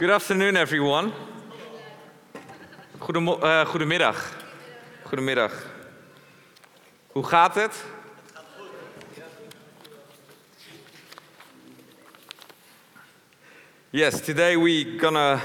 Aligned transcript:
Good 0.00 0.10
afternoon, 0.10 0.56
everyone. 0.56 1.12
Goedemo 2.98 3.38
uh, 3.42 3.66
goedemiddag. 3.66 4.36
Goedemiddag. 5.02 5.66
Hoe 7.12 7.24
gaat 7.24 7.54
het? 7.54 7.84
Yes, 13.90 14.24
today 14.24 14.56
we're 14.56 14.98
gonna 14.98 15.40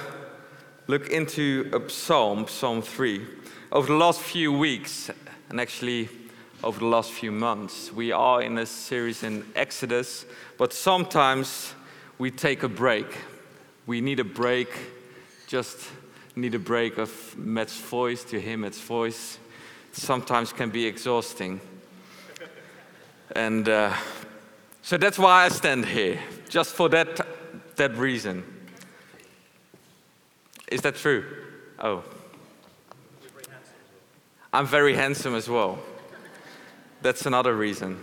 look 0.85 1.07
into 1.07 1.69
a 1.73 1.79
psalm, 1.89 2.47
Psalm 2.47 2.81
3. 2.81 3.21
Over 3.71 3.87
the 3.87 3.97
last 3.97 4.21
few 4.21 4.57
weeks, 4.57 5.09
and 5.49 5.59
actually 5.59 6.07
over 6.63 6.79
the 6.79 6.85
last 6.85 7.11
few 7.11 7.31
months, 7.31 7.91
we 7.93 8.13
are 8.13 8.45
in 8.45 8.57
a 8.57 8.65
series 8.65 9.23
in 9.23 9.43
Exodus, 9.53 10.25
but 10.57 10.71
sometimes 10.73 11.75
we 12.17 12.31
take 12.31 12.63
a 12.63 12.69
break. 12.69 13.34
We 13.85 14.01
need 14.01 14.19
a 14.19 14.23
break, 14.23 14.69
just 15.47 15.77
need 16.35 16.55
a 16.55 16.59
break 16.59 16.97
of 16.97 17.37
Matt's 17.37 17.77
voice 17.77 18.23
to 18.25 18.41
him, 18.41 18.61
Matt's 18.61 18.81
voice. 18.81 19.37
Sometimes 19.91 20.51
can 20.51 20.69
be 20.69 20.85
exhausting. 20.85 21.61
And 23.35 23.69
uh, 23.69 23.93
so 24.81 24.97
that's 24.97 25.19
why 25.19 25.45
I 25.45 25.49
stand 25.49 25.85
here, 25.85 26.19
just 26.49 26.73
for 26.73 26.89
that 26.89 27.27
that 27.75 27.95
reason. 27.97 28.43
Is 30.67 30.81
that 30.81 30.95
true? 30.95 31.25
Oh. 31.79 32.03
I'm 34.51 34.65
very 34.65 34.93
handsome 34.93 35.35
as 35.35 35.49
well. 35.49 35.79
That's 37.01 37.25
another 37.25 37.55
reason. 37.55 38.01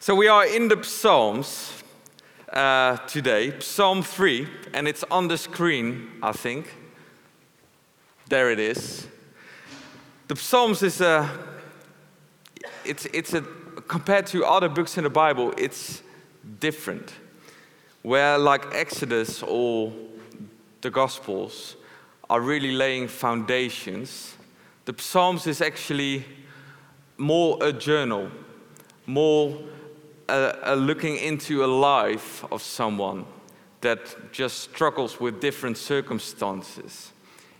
So 0.00 0.14
we 0.14 0.26
are 0.28 0.44
in 0.44 0.68
the 0.68 0.82
Psalms 0.82 1.81
uh, 2.52 2.96
today, 3.06 3.58
Psalm 3.60 4.02
3, 4.02 4.46
and 4.74 4.86
it's 4.86 5.04
on 5.10 5.28
the 5.28 5.38
screen, 5.38 6.10
I 6.22 6.32
think. 6.32 6.74
There 8.28 8.50
it 8.50 8.58
is. 8.58 9.06
The 10.28 10.36
Psalms 10.36 10.82
is 10.82 11.00
a, 11.00 11.28
it's, 12.84 13.06
it's 13.06 13.32
a, 13.34 13.42
compared 13.88 14.26
to 14.28 14.44
other 14.44 14.68
books 14.68 14.98
in 14.98 15.04
the 15.04 15.10
Bible, 15.10 15.52
it's 15.56 16.02
different 16.60 17.14
where, 18.02 18.36
like 18.36 18.74
Exodus 18.74 19.42
or 19.42 19.92
the 20.80 20.90
Gospels, 20.90 21.76
are 22.28 22.40
really 22.40 22.72
laying 22.72 23.08
foundations, 23.08 24.36
the 24.84 24.94
Psalms 24.98 25.46
is 25.46 25.60
actually 25.60 26.24
more 27.16 27.56
a 27.60 27.72
journal, 27.72 28.30
more 29.06 29.56
a, 30.32 30.74
a 30.74 30.76
looking 30.76 31.16
into 31.16 31.64
a 31.64 31.66
life 31.66 32.44
of 32.50 32.62
someone 32.62 33.26
that 33.82 34.32
just 34.32 34.60
struggles 34.60 35.20
with 35.20 35.40
different 35.40 35.76
circumstances. 35.76 37.12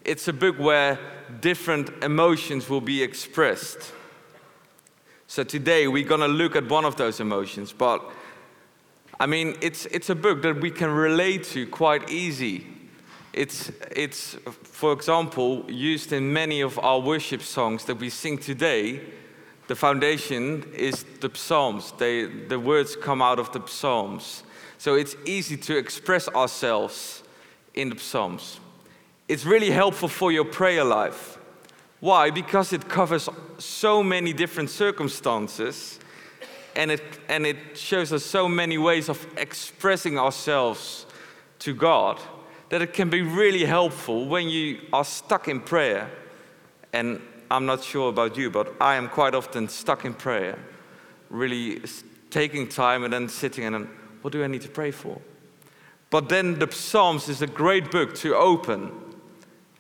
It's 0.05 0.27
a 0.29 0.33
book 0.33 0.59
where 0.59 0.99
different 1.41 1.91
emotions 2.03 2.69
will 2.69 2.81
be 2.81 3.03
expressed. 3.03 3.93
So 5.27 5.45
today 5.45 5.87
we're 5.87 6.09
going 6.09 6.21
to 6.21 6.29
look 6.29 6.57
at 6.57 6.69
one 6.69 6.85
of 6.85 6.97
those 6.97 7.21
emotions, 7.21 7.73
but 7.73 8.03
I 9.21 9.27
mean, 9.27 9.57
it's, 9.61 9.87
it's 9.87 10.11
a 10.11 10.15
book 10.15 10.43
that 10.43 10.61
we 10.61 10.71
can 10.71 10.91
relate 10.91 11.45
to 11.45 11.67
quite 11.67 12.11
easy. 12.11 12.67
It's, 13.33 13.71
it's, 13.95 14.37
for 14.63 14.93
example, 14.93 15.65
used 15.71 16.13
in 16.13 16.33
many 16.33 16.61
of 16.61 16.79
our 16.79 17.01
worship 17.01 17.43
songs 17.43 17.85
that 17.85 17.99
we 17.99 18.11
sing 18.11 18.39
today. 18.39 19.01
The 19.73 19.77
foundation 19.77 20.71
is 20.75 21.03
the 21.23 21.31
Psalms. 21.33 21.95
They, 21.97 22.27
the 22.27 22.61
words 22.61 22.95
come 22.95 23.23
out 23.23 23.39
of 23.39 23.53
the 23.53 23.67
Psalms. 23.67 24.43
So 24.77 24.97
it's 24.97 25.17
easy 25.25 25.57
to 25.57 25.79
express 25.79 26.29
ourselves 26.29 27.23
in 27.73 27.89
the 27.89 27.99
Psalms. 27.99 28.61
It's 29.29 29.47
really 29.47 29.71
helpful 29.71 30.09
for 30.09 30.31
your 30.31 30.45
prayer 30.45 30.85
life. 30.85 31.39
Why? 32.01 32.29
Because 32.29 32.75
it 32.75 32.87
covers 32.87 33.31
so 33.57 34.03
many 34.03 34.35
different 34.35 34.69
circumstances 34.69 35.99
and 36.77 36.91
it, 36.91 37.01
and 37.31 37.47
it 37.47 37.57
shows 37.75 38.13
us 38.13 38.27
so 38.27 38.47
many 38.51 38.77
ways 38.77 39.09
of 39.09 39.27
expressing 39.39 40.19
ourselves 40.19 41.07
to 41.61 41.75
God 41.75 42.21
that 42.69 42.83
it 42.83 42.93
can 42.93 43.09
be 43.09 43.23
really 43.23 43.65
helpful 43.65 44.29
when 44.29 44.51
you 44.51 44.83
are 44.93 45.07
stuck 45.07 45.49
in 45.49 45.61
prayer. 45.61 46.11
And 46.93 47.23
I'm 47.53 47.67
not 47.67 47.85
sure 47.85 48.09
about 48.09 48.39
you, 48.39 48.51
but 48.51 48.75
I 48.81 48.95
am 48.95 49.09
quite 49.11 49.35
often 49.35 49.69
stuck 49.69 50.07
in 50.07 50.15
prayer, 50.15 50.59
really 51.29 51.83
taking 52.31 52.67
time 52.67 53.05
and 53.05 53.13
then 53.13 53.29
sitting 53.29 53.65
and 53.65 53.89
what 54.23 54.33
do 54.33 54.43
I 54.43 54.47
need 54.47 54.63
to 54.63 54.71
pray 54.71 54.91
for? 54.91 55.21
But 56.09 56.31
then 56.31 56.59
the 56.59 56.71
Psalms 56.73 57.29
is 57.29 57.43
a 57.43 57.47
great 57.47 57.91
book 57.91 58.15
to 58.17 58.35
open 58.35 58.91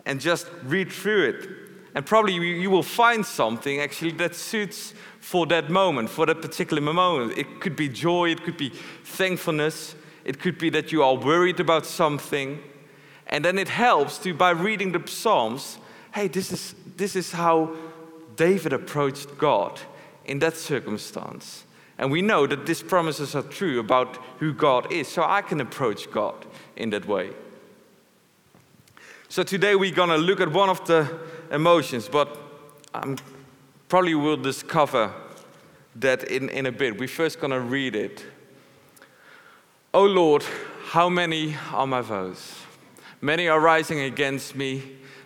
and 0.04 0.20
just 0.20 0.48
read 0.64 0.92
through 0.92 1.30
it. 1.30 1.48
And 1.94 2.04
probably 2.04 2.34
you 2.34 2.70
will 2.70 2.82
find 2.82 3.24
something 3.24 3.80
actually 3.80 4.12
that 4.12 4.34
suits 4.34 4.92
for 5.20 5.46
that 5.46 5.70
moment, 5.70 6.10
for 6.10 6.26
that 6.26 6.42
particular 6.42 6.82
moment. 6.82 7.38
It 7.38 7.60
could 7.60 7.76
be 7.76 7.88
joy, 7.88 8.30
it 8.30 8.44
could 8.44 8.56
be 8.58 8.70
thankfulness, 9.04 9.94
it 10.24 10.40
could 10.40 10.58
be 10.58 10.68
that 10.70 10.92
you 10.92 11.02
are 11.02 11.14
worried 11.14 11.60
about 11.60 11.86
something. 11.86 12.62
And 13.28 13.44
then 13.44 13.58
it 13.58 13.68
helps 13.68 14.18
to, 14.18 14.34
by 14.34 14.50
reading 14.50 14.92
the 14.92 15.06
Psalms, 15.06 15.78
hey, 16.12 16.28
this 16.28 16.52
is, 16.52 16.74
this 17.02 17.16
is 17.16 17.32
how 17.32 17.74
David 18.36 18.72
approached 18.72 19.36
God 19.36 19.80
in 20.24 20.38
that 20.38 20.56
circumstance. 20.56 21.64
And 21.98 22.12
we 22.12 22.22
know 22.22 22.46
that 22.46 22.64
these 22.64 22.80
promises 22.80 23.34
are 23.34 23.42
true 23.42 23.80
about 23.80 24.18
who 24.38 24.52
God 24.52 24.92
is, 24.92 25.08
so 25.08 25.24
I 25.24 25.42
can 25.42 25.60
approach 25.60 26.08
God 26.12 26.46
in 26.76 26.90
that 26.90 27.08
way. 27.08 27.30
So 29.28 29.42
today 29.42 29.74
we're 29.74 29.92
going 29.92 30.10
to 30.10 30.16
look 30.16 30.40
at 30.40 30.52
one 30.52 30.68
of 30.68 30.86
the 30.86 31.18
emotions, 31.50 32.08
but 32.08 32.38
I'm 32.94 33.16
probably 33.88 34.14
will 34.14 34.36
discover 34.36 35.12
that 35.96 36.22
in, 36.22 36.50
in 36.50 36.66
a 36.66 36.72
bit. 36.72 37.00
We're 37.00 37.08
first 37.08 37.40
going 37.40 37.50
to 37.50 37.60
read 37.60 37.96
it. 37.96 38.24
Oh 39.92 40.04
Lord, 40.04 40.44
how 40.90 41.08
many 41.08 41.56
are 41.72 41.86
my 41.88 42.02
foes? 42.02 42.54
Many 43.20 43.48
are 43.48 43.58
rising 43.58 43.98
against 43.98 44.54
me. 44.54 44.98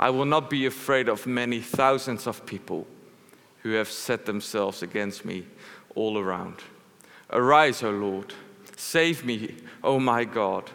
I 0.00 0.08
will 0.08 0.24
not 0.24 0.48
be 0.48 0.64
afraid 0.64 1.10
of 1.10 1.26
many 1.26 1.60
thousands 1.60 2.26
of 2.26 2.46
people 2.46 2.86
who 3.62 3.72
have 3.72 3.90
set 3.90 4.24
themselves 4.24 4.82
against 4.82 5.26
me 5.26 5.44
all 5.94 6.18
around. 6.18 6.56
Arise, 7.28 7.82
O 7.82 7.90
Lord, 7.90 8.32
save 8.76 9.26
me, 9.26 9.56
O 9.84 10.00
my 10.00 10.24
God, 10.24 10.70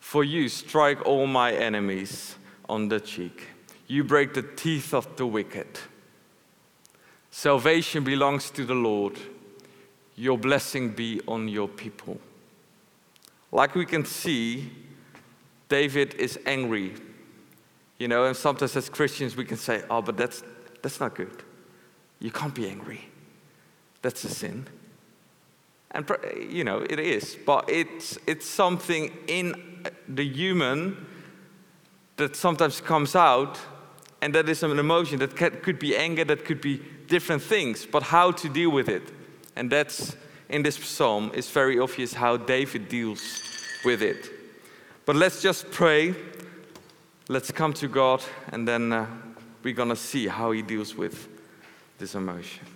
for 0.00 0.22
you 0.22 0.50
strike 0.50 1.06
all 1.06 1.26
my 1.26 1.52
enemies 1.52 2.36
on 2.68 2.88
the 2.88 3.00
cheek. 3.00 3.48
You 3.86 4.04
break 4.04 4.34
the 4.34 4.42
teeth 4.42 4.92
of 4.92 5.16
the 5.16 5.26
wicked. 5.26 5.78
Salvation 7.30 8.04
belongs 8.04 8.50
to 8.50 8.66
the 8.66 8.74
Lord. 8.74 9.18
Your 10.14 10.36
blessing 10.36 10.90
be 10.90 11.22
on 11.26 11.48
your 11.48 11.68
people. 11.68 12.20
Like 13.50 13.74
we 13.74 13.86
can 13.86 14.04
see, 14.04 14.70
David 15.70 16.12
is 16.16 16.38
angry. 16.44 16.96
You 18.02 18.08
know, 18.08 18.24
and 18.24 18.36
sometimes 18.36 18.74
as 18.74 18.88
Christians 18.88 19.36
we 19.36 19.44
can 19.44 19.56
say, 19.56 19.84
oh, 19.88 20.02
but 20.02 20.16
that's, 20.16 20.42
that's 20.82 20.98
not 20.98 21.14
good. 21.14 21.44
You 22.18 22.32
can't 22.32 22.52
be 22.52 22.68
angry. 22.68 23.02
That's 24.02 24.24
a 24.24 24.28
sin. 24.28 24.66
And, 25.92 26.10
you 26.50 26.64
know, 26.64 26.84
it 26.90 26.98
is. 26.98 27.38
But 27.46 27.70
it's, 27.70 28.18
it's 28.26 28.44
something 28.44 29.16
in 29.28 29.86
the 30.08 30.24
human 30.24 31.06
that 32.16 32.34
sometimes 32.34 32.80
comes 32.80 33.14
out, 33.14 33.60
and 34.20 34.34
that 34.34 34.48
is 34.48 34.64
an 34.64 34.76
emotion 34.80 35.20
that 35.20 35.36
could 35.36 35.78
be 35.78 35.96
anger, 35.96 36.24
that 36.24 36.44
could 36.44 36.60
be 36.60 36.82
different 37.06 37.42
things, 37.42 37.86
but 37.86 38.02
how 38.02 38.32
to 38.32 38.48
deal 38.48 38.70
with 38.70 38.88
it. 38.88 39.12
And 39.54 39.70
that's 39.70 40.16
in 40.48 40.64
this 40.64 40.74
psalm, 40.74 41.30
it's 41.34 41.50
very 41.50 41.78
obvious 41.78 42.14
how 42.14 42.36
David 42.36 42.88
deals 42.88 43.20
with 43.84 44.02
it. 44.02 44.28
But 45.04 45.14
let's 45.14 45.40
just 45.40 45.70
pray. 45.70 46.16
Let's 47.32 47.50
come 47.50 47.72
to 47.72 47.88
God, 47.88 48.22
and 48.48 48.68
then 48.68 48.92
uh, 48.92 49.06
we're 49.62 49.72
going 49.72 49.88
to 49.88 49.96
see 49.96 50.28
how 50.28 50.50
He 50.50 50.60
deals 50.60 50.94
with 50.94 51.30
this 51.96 52.14
emotion. 52.14 52.66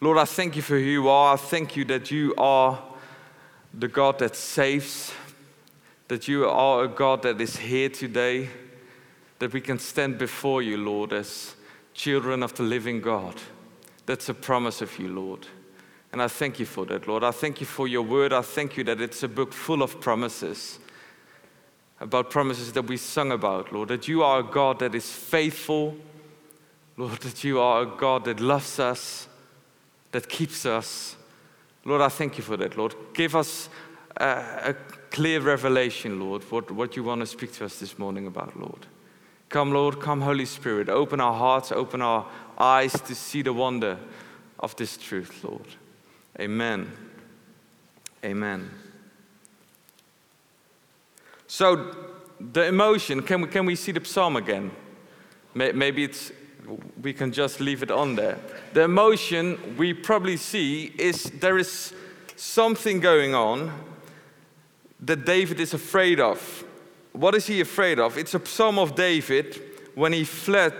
Lord, 0.00 0.18
I 0.18 0.24
thank 0.24 0.54
you 0.54 0.62
for 0.62 0.78
who 0.78 0.84
you 0.84 1.08
are. 1.08 1.34
I 1.34 1.36
thank 1.36 1.74
you 1.74 1.84
that 1.86 2.12
you 2.12 2.32
are 2.38 2.80
the 3.74 3.88
God 3.88 4.20
that 4.20 4.36
saves, 4.36 5.12
that 6.06 6.28
you 6.28 6.48
are 6.48 6.84
a 6.84 6.88
God 6.88 7.22
that 7.22 7.40
is 7.40 7.56
here 7.56 7.88
today, 7.88 8.50
that 9.40 9.52
we 9.52 9.60
can 9.60 9.80
stand 9.80 10.16
before 10.16 10.62
you, 10.62 10.76
Lord, 10.76 11.12
as 11.12 11.56
children 11.92 12.40
of 12.44 12.54
the 12.54 12.62
living 12.62 13.00
God. 13.00 13.34
That's 14.06 14.28
a 14.28 14.34
promise 14.34 14.80
of 14.80 14.96
you, 14.96 15.08
Lord. 15.08 15.48
And 16.12 16.22
I 16.22 16.28
thank 16.28 16.60
you 16.60 16.66
for 16.66 16.86
that, 16.86 17.08
Lord. 17.08 17.24
I 17.24 17.32
thank 17.32 17.58
you 17.58 17.66
for 17.66 17.88
your 17.88 18.02
word. 18.02 18.32
I 18.32 18.42
thank 18.42 18.76
you 18.76 18.84
that 18.84 19.00
it's 19.00 19.24
a 19.24 19.28
book 19.28 19.52
full 19.52 19.82
of 19.82 20.00
promises, 20.00 20.78
about 22.00 22.30
promises 22.30 22.72
that 22.72 22.82
we 22.82 22.96
sung 22.96 23.32
about, 23.32 23.72
Lord, 23.72 23.88
that 23.88 24.06
you 24.06 24.22
are 24.22 24.40
a 24.40 24.42
God 24.42 24.78
that 24.80 24.94
is 24.94 25.10
faithful, 25.10 25.96
Lord, 26.96 27.20
that 27.20 27.42
you 27.42 27.60
are 27.60 27.82
a 27.82 27.86
God 27.86 28.24
that 28.26 28.40
loves 28.40 28.78
us, 28.78 29.28
that 30.12 30.28
keeps 30.28 30.66
us. 30.66 31.16
Lord, 31.84 32.02
I 32.02 32.08
thank 32.08 32.36
you 32.36 32.44
for 32.44 32.56
that, 32.56 32.76
Lord. 32.76 32.94
Give 33.14 33.34
us 33.34 33.68
a, 34.16 34.24
a 34.64 34.74
clear 35.10 35.40
revelation, 35.40 36.20
Lord, 36.20 36.42
what, 36.50 36.70
what 36.70 36.96
you 36.96 37.04
want 37.04 37.20
to 37.20 37.26
speak 37.26 37.52
to 37.54 37.64
us 37.64 37.78
this 37.78 37.98
morning 37.98 38.26
about, 38.26 38.58
Lord. 38.58 38.86
Come, 39.48 39.72
Lord, 39.72 40.00
come, 40.00 40.20
Holy 40.20 40.44
Spirit. 40.44 40.88
Open 40.88 41.20
our 41.20 41.34
hearts, 41.34 41.72
open 41.72 42.02
our 42.02 42.26
eyes 42.58 42.92
to 42.92 43.14
see 43.14 43.42
the 43.42 43.52
wonder 43.52 43.98
of 44.58 44.74
this 44.76 44.96
truth, 44.96 45.44
Lord. 45.44 45.66
Amen. 46.38 46.90
Amen. 48.24 48.70
So, 51.46 51.94
the 52.40 52.66
emotion, 52.66 53.22
can 53.22 53.42
we, 53.42 53.48
can 53.48 53.66
we 53.66 53.76
see 53.76 53.92
the 53.92 54.04
psalm 54.04 54.36
again? 54.36 54.70
Maybe 55.54 56.04
it's, 56.04 56.32
we 57.00 57.12
can 57.12 57.32
just 57.32 57.60
leave 57.60 57.82
it 57.82 57.90
on 57.90 58.14
there. 58.14 58.38
The 58.74 58.82
emotion 58.82 59.76
we 59.78 59.94
probably 59.94 60.36
see 60.36 60.92
is 60.98 61.24
there 61.24 61.56
is 61.56 61.94
something 62.36 63.00
going 63.00 63.34
on 63.34 63.72
that 65.00 65.24
David 65.24 65.60
is 65.60 65.72
afraid 65.72 66.20
of. 66.20 66.64
What 67.12 67.34
is 67.34 67.46
he 67.46 67.60
afraid 67.60 67.98
of? 67.98 68.18
It's 68.18 68.34
a 68.34 68.44
psalm 68.44 68.78
of 68.78 68.94
David 68.94 69.62
when 69.94 70.12
he 70.12 70.24
fled 70.24 70.74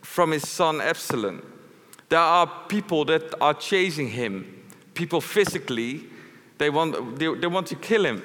from 0.00 0.30
his 0.30 0.48
son 0.48 0.80
Absalom. 0.80 1.42
There 2.08 2.18
are 2.18 2.46
people 2.68 3.04
that 3.04 3.34
are 3.40 3.54
chasing 3.54 4.08
him, 4.08 4.64
people 4.94 5.20
physically, 5.20 6.06
they 6.58 6.70
want, 6.70 7.18
they, 7.18 7.32
they 7.34 7.46
want 7.46 7.66
to 7.68 7.76
kill 7.76 8.04
him. 8.04 8.22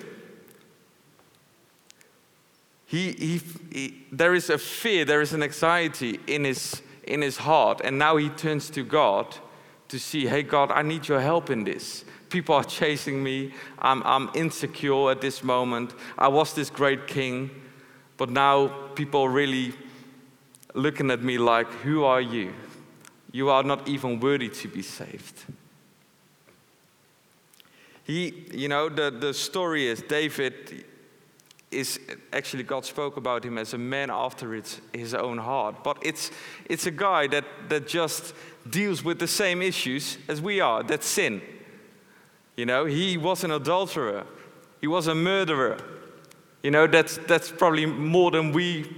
He, 2.86 3.12
he, 3.14 3.42
he, 3.72 4.06
there 4.12 4.36
is 4.36 4.50
a 4.50 4.58
fear, 4.58 5.06
there 5.06 5.22
is 5.22 5.34
an 5.34 5.42
anxiety 5.42 6.20
in 6.28 6.44
his, 6.44 6.82
in 7.04 7.22
his 7.22 7.38
heart, 7.38 7.82
and 7.84 7.98
now 7.98 8.18
he 8.18 8.30
turns 8.30 8.70
to 8.72 8.84
God 8.84 9.38
to 9.88 10.00
see, 10.00 10.28
hey, 10.28 10.44
God, 10.44 10.72
I 10.72 10.82
need 10.82 11.08
your 11.08 11.20
help 11.20 11.50
in 11.50 11.64
this. 11.64 12.06
People 12.30 12.56
are 12.56 12.64
chasing 12.64 13.24
me. 13.24 13.54
I'm, 13.80 14.04
I'm 14.04 14.30
insecure 14.36 15.12
at 15.12 15.22
this 15.22 15.44
moment. 15.44 15.94
I 16.18 16.28
was 16.28 16.54
this 16.54 16.70
great 16.70 17.08
king, 17.08 17.50
but 18.18 18.30
now 18.30 18.68
people 18.96 19.22
are 19.22 19.30
really 19.30 19.74
looking 20.74 21.12
at 21.12 21.22
me 21.22 21.38
like, 21.38 21.72
Who 21.84 22.04
are 22.04 22.22
you? 22.22 22.54
You 23.32 23.50
are 23.50 23.64
not 23.64 23.88
even 23.88 24.20
worthy 24.20 24.50
to 24.50 24.68
be 24.68 24.82
saved. 24.82 25.46
He, 28.04 28.46
you 28.54 28.68
know, 28.68 28.90
the, 28.90 29.12
the 29.12 29.34
story 29.34 29.88
is 29.88 30.02
David 30.02 30.86
is 31.72 32.00
actually 32.32 32.64
God 32.64 32.86
spoke 32.86 33.18
about 33.18 33.44
him 33.44 33.58
as 33.58 33.74
a 33.74 33.78
man 33.78 34.10
after 34.10 34.54
his, 34.54 35.14
own 35.14 35.38
heart. 35.38 35.84
But 35.84 35.98
it's, 36.02 36.32
it's 36.66 36.86
a 36.86 36.92
guy 36.92 37.28
that, 37.28 37.46
that 37.70 37.88
just 37.88 38.34
deals 38.70 39.04
with 39.04 39.20
the 39.20 39.28
same 39.28 39.62
issues 39.62 40.18
as 40.28 40.42
we 40.42 40.60
are 40.60 40.84
that's 40.84 41.08
sin. 41.08 41.42
You 42.56 42.66
know, 42.66 42.86
he 42.86 43.18
was 43.18 43.44
an 43.44 43.52
adulterer, 43.52 44.26
he 44.82 44.88
was 44.88 45.08
a 45.08 45.16
murderer. 45.16 45.78
You 46.64 46.72
know, 46.72 46.88
that's, 46.88 47.18
that's 47.28 47.52
probably 47.52 47.86
more 47.86 48.32
than 48.32 48.52
we 48.52 48.92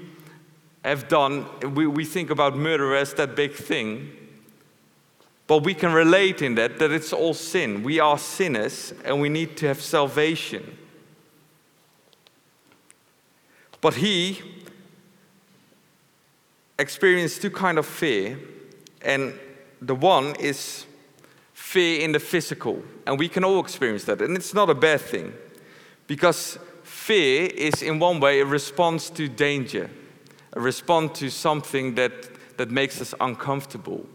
have 0.85 1.09
done. 1.09 1.45
We, 1.75 1.85
we 1.85 2.05
think 2.05 2.29
about 2.29 2.55
murder 2.55 2.95
as 2.95 3.13
that 3.15 3.35
big 3.35 3.53
thing. 3.53 4.09
But 5.47 5.63
we 5.63 5.73
can 5.73 5.91
relate 5.91 6.41
in 6.41 6.55
that, 6.55 6.79
that 6.79 6.91
it's 6.91 7.11
all 7.11 7.33
sin. 7.33 7.83
We 7.83 7.99
are 7.99 8.17
sinners 8.17 8.93
and 9.03 9.19
we 9.19 9.27
need 9.27 9.57
to 9.57 9.67
have 9.67 9.81
salvation. 9.81 10.77
But 13.81 13.95
he 13.95 14.41
experienced 16.79 17.41
two 17.41 17.51
kind 17.51 17.77
of 17.77 17.85
fear, 17.85 18.39
and 19.01 19.33
the 19.81 19.95
one 19.95 20.35
is 20.39 20.85
fear 21.53 22.01
in 22.01 22.11
the 22.11 22.19
physical, 22.19 22.81
and 23.05 23.19
we 23.19 23.29
can 23.29 23.43
all 23.43 23.59
experience 23.59 24.03
that, 24.05 24.21
and 24.21 24.35
it's 24.35 24.53
not 24.53 24.69
a 24.69 24.75
bad 24.75 25.01
thing, 25.01 25.33
because 26.07 26.57
fear 26.83 27.49
is 27.53 27.81
in 27.81 27.99
one 27.99 28.19
way 28.19 28.39
a 28.39 28.45
response 28.45 29.09
to 29.11 29.27
danger, 29.27 29.89
a 30.53 30.59
response 30.59 31.19
to 31.19 31.29
something 31.29 31.95
that, 31.95 32.57
that 32.57 32.71
makes 32.71 33.01
us 33.01 33.13
uncomfortable, 33.19 34.05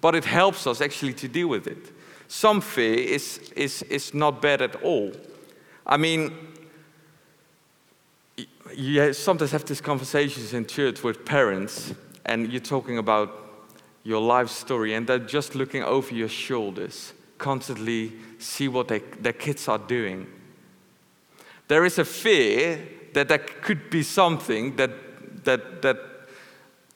but 0.00 0.14
it 0.14 0.24
helps 0.24 0.66
us 0.66 0.80
actually 0.80 1.14
to 1.14 1.28
deal 1.28 1.48
with 1.48 1.66
it. 1.66 1.92
Some 2.28 2.60
fear 2.60 2.94
is, 2.94 3.38
is, 3.56 3.82
is 3.82 4.14
not 4.14 4.40
bad 4.40 4.62
at 4.62 4.76
all. 4.82 5.12
I 5.86 5.96
mean, 5.96 6.32
you 8.80 9.12
sometimes 9.12 9.52
have 9.52 9.66
these 9.66 9.80
conversations 9.80 10.54
in 10.54 10.64
church 10.64 11.02
with 11.02 11.24
parents, 11.26 11.92
and 12.24 12.50
you're 12.50 12.62
talking 12.62 12.96
about 12.96 13.30
your 14.04 14.22
life 14.22 14.48
story, 14.48 14.94
and 14.94 15.06
they're 15.06 15.18
just 15.18 15.54
looking 15.54 15.82
over 15.82 16.14
your 16.14 16.28
shoulders, 16.28 17.12
constantly 17.36 18.12
see 18.38 18.68
what 18.68 18.88
they, 18.88 19.00
their 19.20 19.34
kids 19.34 19.68
are 19.68 19.78
doing. 19.78 20.26
There 21.68 21.84
is 21.84 21.98
a 21.98 22.04
fear 22.06 22.80
that 23.12 23.28
there 23.28 23.38
could 23.38 23.90
be 23.90 24.02
something 24.02 24.76
that, 24.76 25.44
that, 25.44 25.82
that 25.82 25.98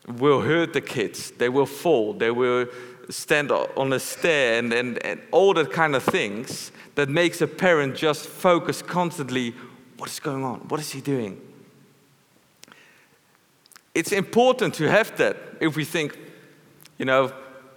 will 0.09 0.41
hurt 0.41 0.73
the 0.73 0.81
kids. 0.81 1.33
They 1.33 1.51
will 1.51 1.67
fall, 1.67 2.15
they 2.15 2.31
will 2.31 2.67
stand 3.11 3.53
on 3.53 3.93
a 3.93 4.01
stair, 4.01 4.59
and, 4.59 4.73
and, 4.73 5.05
and 5.05 5.21
all 5.33 5.53
that 5.53 5.71
kind 5.71 5.95
of 5.95 6.03
things 6.03 6.73
that 6.95 7.11
makes 7.11 7.43
a 7.43 7.47
parent 7.47 7.95
just 7.95 8.27
focus 8.27 8.81
constantly 8.81 9.51
what 9.99 10.09
is 10.09 10.19
going 10.19 10.45
on? 10.45 10.61
What 10.69 10.81
is 10.81 10.91
he 10.91 11.03
doing? 11.03 11.54
It's 13.95 14.13
important 14.13 14.75
to 14.75 14.91
have 14.91 15.17
that 15.19 15.37
if 15.61 15.77
we 15.77 15.85
think, 15.85 16.19
you 16.99 17.05
know, 17.05 17.33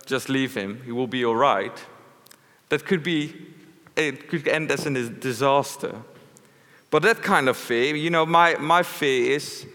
just 0.05 0.29
leave 0.29 0.55
him, 0.55 0.81
he 0.83 0.91
will 0.91 1.07
be 1.07 1.23
all 1.23 1.35
right. 1.35 1.77
That 2.69 2.85
could 2.85 3.03
be, 3.03 3.35
it 3.95 4.27
could 4.29 4.47
end 4.47 4.71
as 4.71 4.85
a 4.85 5.09
disaster. 5.09 5.95
But 6.89 7.03
that 7.03 7.21
kind 7.21 7.49
of 7.49 7.57
fear, 7.57 7.95
you 7.95 8.09
know, 8.09 8.25
my, 8.25 8.55
my 8.55 8.83
fear 8.83 9.35
is 9.35 9.67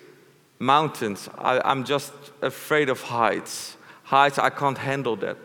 mountains. 0.58 1.28
I, 1.38 1.60
I'm 1.64 1.84
just 1.84 2.12
afraid 2.40 2.88
of 2.88 3.02
heights. 3.02 3.76
Heights, 4.04 4.38
I 4.38 4.50
can't 4.50 4.78
handle 4.78 5.16
that. 5.16 5.36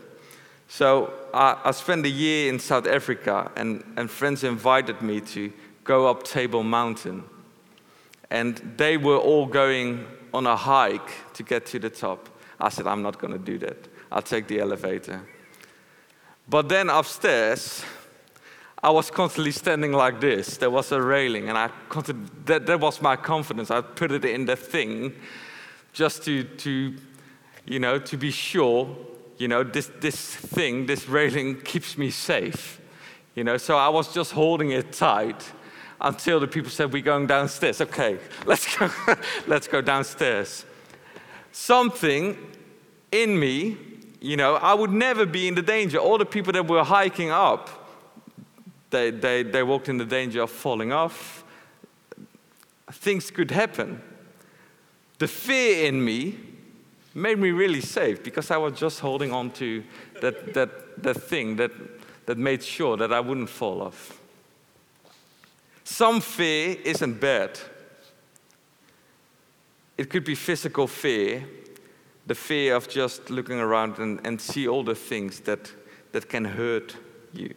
So 0.67 1.13
I, 1.33 1.57
I 1.65 1.71
spent 1.71 2.05
a 2.05 2.09
year 2.09 2.49
in 2.49 2.59
South 2.59 2.87
Africa, 2.87 3.51
and, 3.55 3.83
and 3.97 4.09
friends 4.09 4.43
invited 4.43 5.01
me 5.01 5.21
to 5.21 5.51
go 5.83 6.07
up 6.07 6.23
Table 6.23 6.63
Mountain. 6.63 7.23
And 8.29 8.57
they 8.77 8.97
were 8.97 9.17
all 9.17 9.45
going 9.45 10.05
on 10.37 10.45
a 10.45 10.55
hike 10.55 11.33
to 11.33 11.43
get 11.43 11.65
to 11.65 11.79
the 11.79 11.89
top. 11.89 12.29
I 12.59 12.69
said, 12.69 12.87
I'm 12.87 13.01
not 13.01 13.19
going 13.19 13.33
to 13.33 13.39
do 13.39 13.57
that. 13.59 13.87
I'll 14.11 14.21
take 14.21 14.47
the 14.47 14.59
elevator. 14.59 15.21
But 16.47 16.69
then 16.69 16.89
upstairs, 16.89 17.83
I 18.81 18.91
was 18.91 19.09
constantly 19.09 19.51
standing 19.51 19.91
like 19.91 20.21
this. 20.21 20.57
There 20.57 20.69
was 20.69 20.91
a 20.91 21.01
railing, 21.01 21.49
and 21.49 21.57
I 21.57 21.69
that, 22.45 22.67
that 22.67 22.79
was 22.79 23.01
my 23.01 23.15
confidence. 23.15 23.71
I 23.71 23.81
put 23.81 24.11
it 24.11 24.23
in 24.23 24.45
the 24.45 24.55
thing 24.55 25.15
just 25.93 26.23
to, 26.25 26.43
to, 26.43 26.95
you 27.65 27.79
know, 27.79 27.97
to 27.97 28.17
be 28.17 28.29
sure, 28.31 28.95
you 29.37 29.47
know, 29.47 29.63
this, 29.63 29.91
this 29.99 30.35
thing, 30.35 30.85
this 30.85 31.09
railing 31.09 31.59
keeps 31.63 31.97
me 31.97 32.11
safe. 32.11 32.79
You 33.33 33.43
know, 33.43 33.57
so 33.57 33.77
I 33.77 33.89
was 33.89 34.13
just 34.13 34.31
holding 34.31 34.71
it 34.71 34.93
tight 34.93 35.51
until 35.99 36.39
the 36.39 36.47
people 36.47 36.69
said, 36.69 36.93
We're 36.93 37.01
going 37.01 37.27
downstairs. 37.27 37.81
Okay, 37.81 38.17
let's 38.45 38.77
go, 38.77 38.89
let's 39.47 39.67
go 39.67 39.81
downstairs. 39.81 40.65
Something 41.51 42.37
in 43.11 43.39
me, 43.39 43.77
you 44.21 44.37
know, 44.37 44.55
I 44.55 44.73
would 44.73 44.91
never 44.91 45.25
be 45.25 45.47
in 45.47 45.55
the 45.55 45.61
danger. 45.61 45.97
All 45.97 46.17
the 46.17 46.25
people 46.25 46.53
that 46.53 46.67
were 46.67 46.83
hiking 46.83 47.31
up, 47.31 47.69
they, 48.89 49.11
they, 49.11 49.43
they 49.43 49.63
walked 49.63 49.89
in 49.89 49.97
the 49.97 50.05
danger 50.05 50.43
of 50.43 50.51
falling 50.51 50.91
off. 50.91 51.43
Things 52.91 53.31
could 53.31 53.51
happen. 53.51 54.01
The 55.19 55.27
fear 55.27 55.87
in 55.87 56.03
me 56.03 56.37
made 57.13 57.39
me 57.39 57.49
really 57.51 57.81
safe 57.81 58.23
because 58.23 58.51
I 58.51 58.57
was 58.57 58.77
just 58.77 58.99
holding 58.99 59.31
on 59.31 59.49
to 59.51 59.83
that, 60.21 60.53
that, 60.53 61.03
that 61.03 61.15
thing 61.15 61.55
that, 61.55 61.71
that 62.27 62.37
made 62.37 62.63
sure 62.63 62.95
that 62.97 63.11
I 63.11 63.19
wouldn't 63.19 63.49
fall 63.49 63.81
off. 63.81 64.16
Some 65.89 66.19
fear 66.19 66.75
isn't 66.83 67.21
bad. 67.21 67.57
It 69.97 70.09
could 70.09 70.25
be 70.25 70.35
physical 70.35 70.85
fear, 70.85 71.47
the 72.27 72.35
fear 72.35 72.75
of 72.75 72.89
just 72.89 73.29
looking 73.29 73.61
around 73.61 73.97
and, 73.97 74.19
and 74.27 74.39
see 74.39 74.67
all 74.67 74.83
the 74.83 74.95
things 74.95 75.39
that, 75.41 75.71
that 76.11 76.27
can 76.27 76.43
hurt 76.43 76.97
you. 77.31 77.55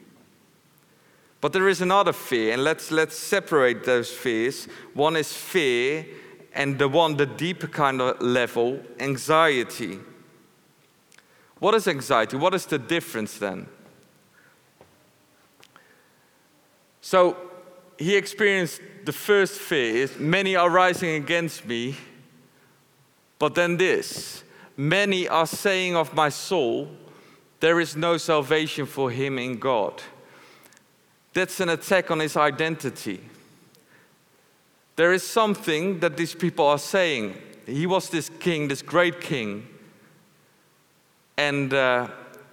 But 1.41 1.53
there 1.53 1.69
is 1.69 1.81
another 1.81 2.13
fear, 2.13 2.53
and 2.53 2.63
let's, 2.63 2.93
let's 2.93 3.19
separate 3.19 3.83
those 3.83 4.13
fears. 4.13 4.69
One 4.95 5.17
is 5.17 5.33
fear, 5.33 6.07
and 6.55 6.79
the 6.79 6.89
one, 6.89 7.17
the 7.17 7.27
deeper 7.27 7.67
kind 7.67 8.01
of 8.01 8.23
level, 8.23 8.81
anxiety. 9.01 9.99
What 11.59 11.75
is 11.75 11.89
anxiety? 11.89 12.37
What 12.37 12.55
is 12.55 12.65
the 12.65 12.79
difference 12.79 13.39
then? 13.39 13.67
So 17.01 17.50
he 18.00 18.16
experienced 18.16 18.80
the 19.04 19.12
first 19.12 19.61
fear 19.61 20.09
many 20.19 20.57
are 20.57 20.71
rising 20.71 21.11
against 21.11 21.66
me, 21.66 21.97
but 23.38 23.54
then 23.54 23.76
this 23.76 24.42
many 24.75 25.28
are 25.28 25.47
saying 25.47 25.95
of 25.95 26.14
my 26.14 26.30
soul, 26.30 26.88
there 27.61 27.78
is 27.78 27.95
no 27.95 28.16
salvation 28.16 28.87
for 28.87 29.11
him 29.11 29.38
in 29.38 29.59
God. 29.59 30.02
That's 31.35 31.61
an 31.61 31.69
attack 31.69 32.11
on 32.11 32.21
his 32.21 32.38
identity. 32.38 33.21
There 34.97 35.12
is 35.12 35.23
something 35.23 36.00
that 36.00 36.16
these 36.16 36.35
people 36.35 36.66
are 36.66 36.78
saying. 36.78 37.35
He 37.66 37.87
was 37.87 38.09
this 38.09 38.30
king, 38.40 38.69
this 38.69 38.80
great 38.80 39.21
king. 39.21 39.69
And, 41.37 41.75
uh, 41.75 42.09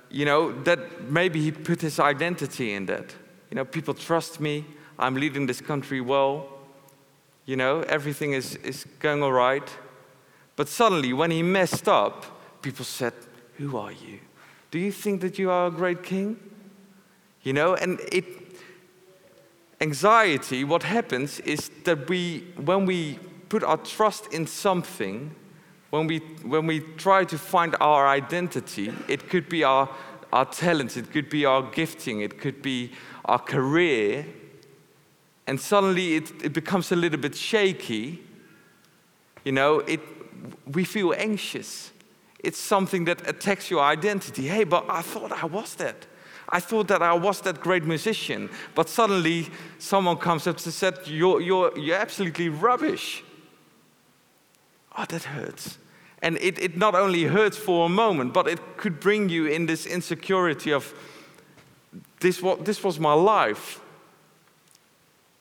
you 0.09 0.25
know, 0.25 0.51
that 0.63 1.09
maybe 1.09 1.41
he 1.41 1.53
put 1.53 1.79
his 1.79 1.99
identity 1.99 2.73
in 2.73 2.85
that. 2.87 3.15
You 3.49 3.55
know, 3.55 3.65
people 3.65 3.93
trust 3.93 4.41
me. 4.41 4.65
I'm 4.99 5.15
leading 5.15 5.45
this 5.45 5.61
country 5.61 6.01
well. 6.01 6.47
You 7.45 7.55
know, 7.55 7.81
everything 7.81 8.33
is, 8.33 8.55
is 8.57 8.85
going 8.99 9.23
all 9.23 9.31
right. 9.31 9.69
But 10.55 10.67
suddenly, 10.67 11.13
when 11.13 11.31
he 11.31 11.43
messed 11.43 11.87
up, 11.87 12.25
people 12.61 12.83
said, 12.83 13.13
Who 13.57 13.77
are 13.77 13.91
you? 13.91 14.19
Do 14.71 14.79
you 14.79 14.91
think 14.91 15.21
that 15.21 15.39
you 15.39 15.49
are 15.49 15.67
a 15.67 15.71
great 15.71 16.03
king? 16.03 16.37
You 17.43 17.53
know, 17.53 17.75
and 17.75 17.99
it, 18.11 18.25
anxiety, 19.79 20.63
what 20.63 20.83
happens 20.83 21.39
is 21.41 21.69
that 21.85 22.09
we, 22.09 22.45
when 22.57 22.85
we 22.85 23.19
put 23.49 23.63
our 23.63 23.77
trust 23.77 24.33
in 24.33 24.47
something, 24.47 25.33
when 25.89 26.07
we, 26.07 26.19
when 26.43 26.67
we 26.67 26.81
try 26.97 27.23
to 27.23 27.37
find 27.37 27.75
our 27.79 28.07
identity, 28.07 28.91
it 29.07 29.29
could 29.29 29.47
be 29.47 29.63
our, 29.63 29.89
our 30.33 30.45
talents, 30.45 30.97
it 30.97 31.11
could 31.11 31.29
be 31.29 31.45
our 31.45 31.61
gifting, 31.61 32.21
it 32.21 32.39
could 32.41 32.61
be 32.61 32.91
our 33.25 33.39
career, 33.39 34.25
and 35.47 35.59
suddenly 35.59 36.15
it, 36.15 36.31
it 36.43 36.53
becomes 36.53 36.91
a 36.91 36.95
little 36.95 37.19
bit 37.19 37.33
shaky, 37.33 38.21
you 39.45 39.53
know, 39.53 39.79
it, 39.79 40.01
we 40.73 40.83
feel 40.83 41.13
anxious. 41.17 41.91
It's 42.39 42.59
something 42.59 43.05
that 43.05 43.27
attacks 43.27 43.71
your 43.71 43.81
identity. 43.81 44.47
Hey, 44.47 44.65
but 44.65 44.85
I 44.89 45.01
thought 45.01 45.31
I 45.31 45.45
was 45.45 45.75
that. 45.75 46.05
I 46.49 46.59
thought 46.59 46.87
that 46.89 47.01
I 47.01 47.13
was 47.13 47.41
that 47.41 47.61
great 47.61 47.83
musician. 47.83 48.49
But 48.75 48.89
suddenly 48.89 49.47
someone 49.79 50.17
comes 50.17 50.47
up 50.47 50.57
and 50.63 50.73
said, 50.73 50.99
You're, 51.05 51.41
you're, 51.41 51.77
you're 51.77 51.97
absolutely 51.97 52.49
rubbish. 52.49 53.23
Oh, 54.97 55.05
that 55.05 55.23
hurts. 55.23 55.77
And 56.21 56.37
it, 56.37 56.59
it 56.59 56.77
not 56.77 56.95
only 56.95 57.23
hurts 57.23 57.57
for 57.57 57.85
a 57.85 57.89
moment, 57.89 58.33
but 58.33 58.47
it 58.47 58.77
could 58.77 58.99
bring 58.99 59.29
you 59.29 59.45
in 59.45 59.65
this 59.65 59.85
insecurity 59.85 60.71
of 60.73 60.93
this, 62.19 62.43
this 62.61 62.83
was 62.83 62.99
my 62.99 63.13
life. 63.13 63.79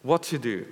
What 0.06 0.22
to 0.24 0.38
do? 0.38 0.64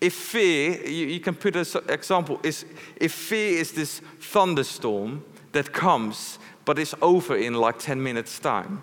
If 0.00 0.12
fear, 0.12 0.84
you, 0.84 1.06
you 1.06 1.20
can 1.20 1.36
put 1.36 1.54
an 1.54 1.64
example, 1.88 2.40
is 2.42 2.64
if 2.96 3.12
fear 3.12 3.60
is 3.60 3.70
this 3.70 4.00
thunderstorm 4.20 5.24
that 5.52 5.72
comes 5.72 6.40
but 6.64 6.80
is 6.80 6.96
over 7.00 7.36
in 7.36 7.54
like 7.54 7.78
10 7.78 8.02
minutes' 8.02 8.40
time. 8.40 8.82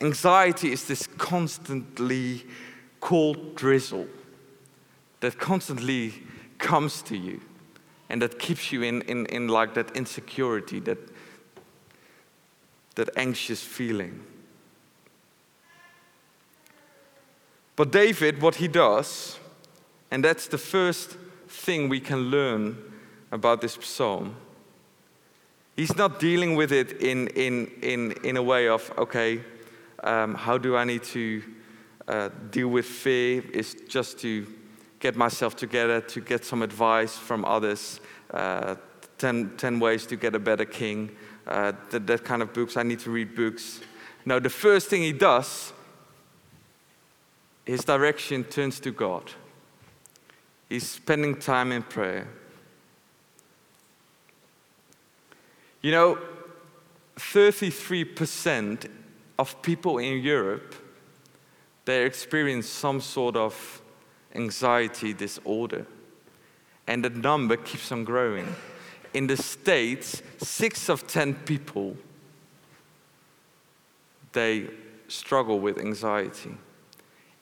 Anxiety 0.00 0.70
is 0.70 0.84
this 0.84 1.08
constantly 1.18 2.46
cold 3.00 3.56
drizzle 3.56 4.06
that 5.18 5.40
constantly 5.40 6.14
comes 6.58 7.02
to 7.02 7.16
you 7.16 7.40
and 8.08 8.22
that 8.22 8.38
keeps 8.38 8.70
you 8.70 8.82
in, 8.82 9.02
in, 9.02 9.26
in 9.26 9.48
like 9.48 9.74
that 9.74 9.96
insecurity, 9.96 10.78
that, 10.78 10.98
that 12.94 13.10
anxious 13.16 13.60
feeling. 13.60 14.20
But 17.76 17.90
David, 17.90 18.40
what 18.40 18.56
he 18.56 18.68
does, 18.68 19.38
and 20.10 20.24
that's 20.24 20.46
the 20.46 20.58
first 20.58 21.16
thing 21.48 21.88
we 21.88 22.00
can 22.00 22.30
learn 22.30 22.76
about 23.32 23.60
this 23.60 23.76
psalm, 23.80 24.36
he's 25.76 25.96
not 25.96 26.20
dealing 26.20 26.54
with 26.54 26.72
it 26.72 27.00
in, 27.02 27.28
in, 27.28 27.66
in, 27.82 28.12
in 28.24 28.36
a 28.36 28.42
way 28.42 28.68
of, 28.68 28.92
okay, 28.96 29.40
um, 30.04 30.34
how 30.34 30.56
do 30.56 30.76
I 30.76 30.84
need 30.84 31.02
to 31.04 31.42
uh, 32.06 32.28
deal 32.50 32.68
with 32.68 32.86
fear? 32.86 33.42
Is 33.52 33.74
just 33.88 34.18
to 34.20 34.46
get 35.00 35.16
myself 35.16 35.56
together, 35.56 36.00
to 36.00 36.20
get 36.20 36.44
some 36.44 36.62
advice 36.62 37.16
from 37.16 37.44
others, 37.44 38.00
uh, 38.32 38.76
10, 39.18 39.56
10 39.56 39.80
ways 39.80 40.06
to 40.06 40.16
get 40.16 40.34
a 40.34 40.38
better 40.38 40.64
king, 40.64 41.14
uh, 41.46 41.72
that, 41.90 42.06
that 42.06 42.24
kind 42.24 42.40
of 42.40 42.54
books. 42.54 42.76
I 42.76 42.84
need 42.84 43.00
to 43.00 43.10
read 43.10 43.34
books. 43.34 43.80
Now, 44.24 44.38
the 44.38 44.48
first 44.48 44.88
thing 44.88 45.02
he 45.02 45.12
does 45.12 45.73
his 47.64 47.84
direction 47.84 48.44
turns 48.44 48.80
to 48.80 48.90
God. 48.90 49.32
He's 50.68 50.88
spending 50.88 51.36
time 51.36 51.72
in 51.72 51.82
prayer. 51.82 52.28
You 55.82 55.90
know, 55.90 56.18
33% 57.16 58.90
of 59.38 59.62
people 59.62 59.98
in 59.98 60.22
Europe 60.22 60.74
they 61.84 62.04
experience 62.04 62.66
some 62.66 63.00
sort 63.00 63.36
of 63.36 63.82
anxiety 64.34 65.12
disorder. 65.12 65.86
And 66.86 67.04
the 67.04 67.10
number 67.10 67.56
keeps 67.56 67.92
on 67.92 68.04
growing. 68.04 68.54
In 69.12 69.26
the 69.26 69.36
States, 69.36 70.22
6 70.38 70.88
of 70.88 71.06
10 71.06 71.34
people 71.44 71.96
they 74.32 74.68
struggle 75.06 75.60
with 75.60 75.78
anxiety 75.78 76.56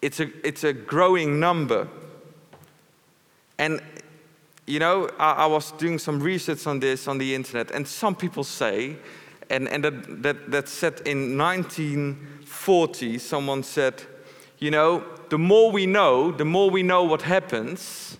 it's 0.02 0.18
a, 0.18 0.28
it's 0.46 0.64
a 0.64 0.72
growing 0.72 1.38
number. 1.40 1.88
And, 3.58 3.80
you 4.66 4.80
know, 4.80 5.08
I, 5.18 5.32
I, 5.32 5.46
was 5.46 5.70
doing 5.72 5.98
some 5.98 6.20
research 6.20 6.66
on 6.66 6.80
this 6.80 7.06
on 7.06 7.18
the 7.18 7.34
internet, 7.34 7.70
and 7.70 7.86
some 7.86 8.16
people 8.16 8.42
say, 8.42 8.96
and, 9.48 9.68
and 9.68 9.84
that, 9.84 10.22
that, 10.22 10.50
that 10.50 10.68
said 10.68 11.00
in 11.06 11.38
1940, 11.38 13.18
someone 13.18 13.62
said, 13.62 14.02
you 14.58 14.70
know, 14.70 15.04
the 15.28 15.38
more 15.38 15.70
we 15.70 15.86
know, 15.86 16.32
the 16.32 16.44
more 16.44 16.70
we 16.70 16.82
know 16.82 17.04
what 17.04 17.22
happens, 17.22 18.18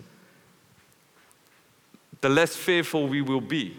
the 2.21 2.29
less 2.29 2.55
fearful 2.55 3.07
we 3.07 3.21
will 3.21 3.41
be. 3.41 3.75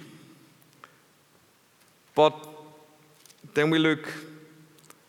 But 2.14 2.34
then 3.54 3.70
we 3.70 3.78
look 3.78 4.12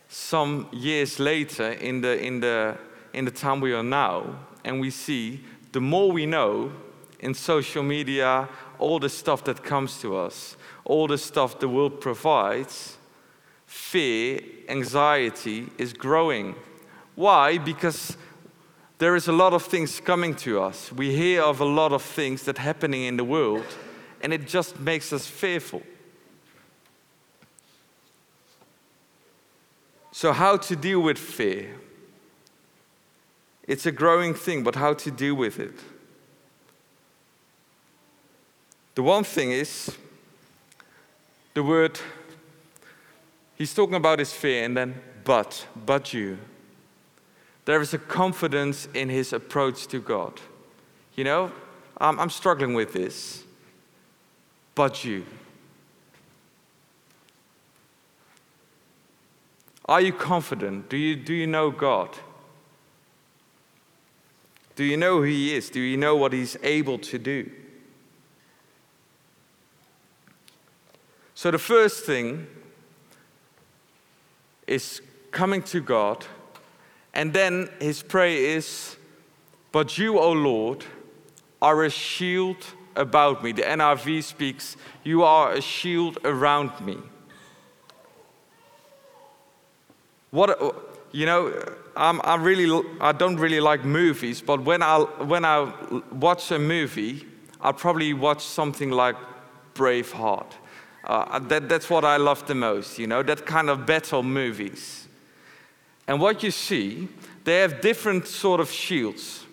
some 0.08 0.68
years 0.72 1.20
later 1.20 1.72
in 1.72 2.02
the, 2.02 2.18
in 2.24 2.40
the, 2.40 2.78
in 3.16 3.24
the 3.24 3.32
time 3.32 3.62
we 3.62 3.74
are 3.74 3.84
now, 3.84 4.36
and 4.66 4.82
we 4.82 4.90
see 4.90 5.40
the 5.72 5.80
more 5.80 6.12
we 6.12 6.26
know 6.26 6.72
in 7.20 7.34
social 7.34 7.82
media, 7.82 8.50
all 8.78 9.00
the 9.00 9.10
stuff 9.10 9.46
that 9.46 9.64
comes 9.64 10.02
to 10.02 10.18
us, 10.18 10.58
all 10.84 11.08
the 11.08 11.18
stuff 11.18 11.60
the 11.60 11.70
world 11.70 12.02
provides, 12.02 12.98
fear, 13.66 14.42
anxiety 14.68 15.70
is 15.78 15.94
growing. 15.94 16.56
Why? 17.16 17.58
Because 17.58 18.18
there 18.98 19.16
is 19.16 19.30
a 19.30 19.32
lot 19.32 19.54
of 19.54 19.64
things 19.64 20.02
coming 20.02 20.36
to 20.36 20.62
us. 20.62 20.92
We 20.92 21.16
hear 21.16 21.42
of 21.42 21.62
a 21.62 21.66
lot 21.66 21.94
of 21.94 22.02
things 22.02 22.44
that 22.44 22.58
happening 22.58 23.04
in 23.04 23.16
the 23.16 23.24
world, 23.24 23.66
and 24.22 24.34
it 24.34 24.46
just 24.46 24.78
makes 24.78 25.14
us 25.14 25.26
fearful. 25.26 25.84
So, 30.12 30.34
how 30.34 30.58
to 30.58 30.76
deal 30.76 31.00
with 31.00 31.18
fear? 31.18 31.76
It's 33.68 33.86
a 33.86 33.92
growing 33.92 34.34
thing, 34.34 34.64
but 34.64 34.76
how 34.76 34.94
to 34.94 35.12
deal 35.12 35.36
with 35.36 35.60
it? 35.60 35.74
The 38.94 39.04
one 39.04 39.24
thing 39.24 39.52
is 39.52 39.96
the 41.54 41.64
word, 41.64 42.00
he's 43.58 43.74
talking 43.74 43.96
about 43.96 44.20
his 44.20 44.32
fear, 44.32 44.64
and 44.64 44.76
then, 44.76 45.02
but, 45.24 45.66
but 45.86 46.14
you. 46.14 46.38
There 47.66 47.82
is 47.82 47.94
a 47.94 47.98
confidence 47.98 48.88
in 48.94 49.10
his 49.10 49.34
approach 49.34 49.88
to 49.88 50.00
God. 50.00 50.40
You 51.16 51.24
know, 51.24 51.52
I'm, 51.98 52.20
I'm 52.20 52.30
struggling 52.30 52.74
with 52.74 52.94
this, 52.94 53.44
but 54.76 55.04
you. 55.04 55.26
Are 59.86 60.02
you 60.02 60.14
confident? 60.14 60.90
Do 60.90 60.98
you, 60.98 61.16
do 61.16 61.34
you 61.34 61.48
know 61.48 61.72
God? 61.72 62.10
Do 64.76 64.84
you 64.84 64.98
know 64.98 65.18
who 65.18 65.24
He 65.24 65.56
is? 65.56 65.70
Do 65.70 65.80
you 65.80 65.98
know 65.98 66.16
what 66.16 66.34
He's 66.34 66.58
able 66.64 66.98
to 67.00 67.18
do? 67.18 67.50
So, 71.34 71.52
the 71.52 71.60
first 71.60 72.06
thing 72.06 72.48
is 74.68 75.02
coming 75.32 75.62
to 75.64 75.82
God, 75.82 76.26
and 77.14 77.34
then 77.34 77.70
his 77.80 78.02
prayer 78.02 78.56
is, 78.58 78.96
But 79.72 79.98
you, 79.98 80.18
O 80.18 80.32
Lord, 80.32 80.86
are 81.62 81.84
a 81.84 81.90
shield 81.90 82.58
about 82.96 83.44
me. 83.44 83.52
The 83.52 83.64
NIV 83.64 84.24
speaks, 84.24 84.78
You 85.04 85.24
are 85.24 85.52
a 85.52 85.62
shield 85.62 86.18
around 86.24 86.80
me. 86.80 86.98
What, 90.32 90.58
you 91.12 91.26
know, 91.26 91.54
I'm, 91.96 92.20
I'm 92.24 92.44
really, 92.44 92.84
I 93.00 93.12
don't 93.12 93.38
really 93.38 93.60
like 93.60 93.86
movies, 93.86 94.42
but 94.42 94.62
when 94.64 94.82
I, 94.82 95.00
when 95.00 95.46
I 95.46 95.72
watch 96.12 96.52
a 96.52 96.60
movie, 96.60 97.26
I'll 97.62 97.74
probably 97.74 98.14
watch 98.14 98.44
something 98.44 98.92
like 98.92 99.16
Braveheart. 99.74 100.52
Uh, 101.04 101.40
that, 101.40 101.70
that's 101.70 101.90
what 101.90 102.04
I 102.04 102.18
love 102.18 102.46
the 102.48 102.56
most, 102.56 102.98
you 102.98 103.08
know, 103.08 103.24
that 103.24 103.46
kind 103.46 103.70
of 103.70 103.86
battle 103.86 104.24
movies. 104.24 105.08
And 106.08 106.20
what 106.20 106.44
you 106.44 106.52
see, 106.52 107.08
they 107.44 107.60
have 107.60 107.82
different 107.82 108.28
sort 108.28 108.60
of 108.60 108.70
shields. 108.72 109.46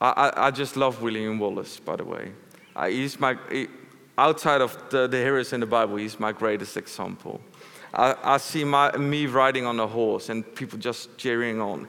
I, 0.00 0.08
I, 0.10 0.46
I 0.46 0.50
just 0.50 0.76
love 0.76 1.00
William 1.02 1.38
Wallace, 1.38 1.78
by 1.78 1.96
the 1.96 2.04
way. 2.04 2.32
Uh, 2.74 2.88
he's 2.88 3.20
my, 3.20 3.36
he, 3.50 3.68
outside 4.18 4.60
of 4.60 4.76
the, 4.90 5.06
the 5.06 5.18
heroes 5.18 5.52
in 5.52 5.60
the 5.60 5.66
Bible, 5.66 5.96
he's 5.96 6.18
my 6.18 6.32
greatest 6.32 6.76
example. 6.76 7.40
I, 7.94 8.34
I 8.34 8.36
see 8.38 8.64
my, 8.64 8.96
me 8.96 9.26
riding 9.26 9.66
on 9.66 9.78
a 9.78 9.86
horse 9.86 10.28
and 10.28 10.54
people 10.56 10.78
just 10.78 11.16
cheering 11.16 11.60
on. 11.60 11.86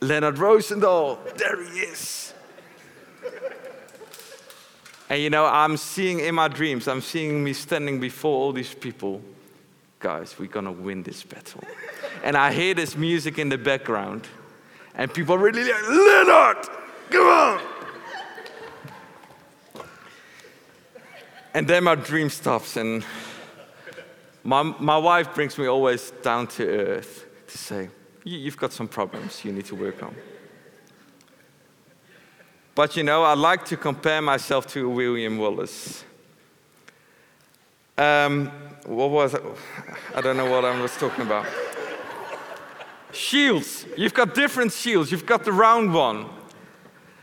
Leonard 0.00 0.36
Rosendahl, 0.36 1.36
there 1.36 1.62
he 1.64 1.80
is. 1.80 2.34
and 5.08 5.22
you 5.22 5.30
know, 5.30 5.46
I'm 5.46 5.76
seeing 5.76 6.20
in 6.20 6.34
my 6.34 6.48
dreams, 6.48 6.88
I'm 6.88 7.00
seeing 7.00 7.42
me 7.42 7.52
standing 7.52 8.00
before 8.00 8.36
all 8.36 8.52
these 8.52 8.74
people. 8.74 9.22
Guys, 10.00 10.36
we're 10.38 10.48
gonna 10.48 10.72
win 10.72 11.04
this 11.04 11.22
battle. 11.22 11.62
and 12.24 12.36
I 12.36 12.52
hear 12.52 12.74
this 12.74 12.96
music 12.96 13.38
in 13.38 13.48
the 13.48 13.58
background, 13.58 14.26
and 14.94 15.12
people 15.12 15.36
are 15.36 15.38
really 15.38 15.64
like, 15.64 15.88
Leonard, 15.88 16.68
come 17.10 17.26
on. 17.26 17.60
and 21.54 21.66
then 21.66 21.84
my 21.84 21.94
dream 21.94 22.28
stops, 22.28 22.76
and 22.76 23.04
my, 24.44 24.62
my 24.62 24.96
wife 24.96 25.34
brings 25.34 25.58
me 25.58 25.66
always 25.66 26.10
down 26.22 26.46
to 26.48 26.66
earth 26.66 27.26
to 27.48 27.58
say, 27.58 27.88
You've 28.24 28.58
got 28.58 28.72
some 28.72 28.88
problems 28.88 29.42
you 29.42 29.52
need 29.52 29.64
to 29.66 29.74
work 29.74 30.02
on. 30.02 30.14
But 32.74 32.96
you 32.96 33.02
know, 33.02 33.22
I 33.22 33.34
like 33.34 33.64
to 33.66 33.76
compare 33.76 34.20
myself 34.20 34.66
to 34.68 34.88
William 34.88 35.38
Wallace. 35.38 36.04
Um, 37.96 38.48
what 38.84 39.10
was? 39.10 39.34
I 40.14 40.20
don't 40.20 40.36
know 40.36 40.50
what 40.50 40.64
I 40.64 40.80
was 40.80 40.94
talking 40.96 41.24
about. 41.24 41.46
Shields. 43.12 43.86
You've 43.96 44.14
got 44.14 44.34
different 44.34 44.72
shields. 44.72 45.10
You've 45.10 45.26
got 45.26 45.44
the 45.44 45.52
round 45.52 45.92
one. 45.92 46.26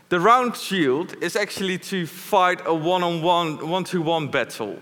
The 0.08 0.20
round 0.20 0.56
shield 0.56 1.14
is 1.22 1.36
actually 1.36 1.78
to 1.78 2.06
fight 2.06 2.60
a 2.66 2.74
one 2.74 3.02
on 3.02 3.22
one, 3.22 3.68
one 3.68 3.84
to 3.84 4.02
one 4.02 4.28
battle. 4.28 4.78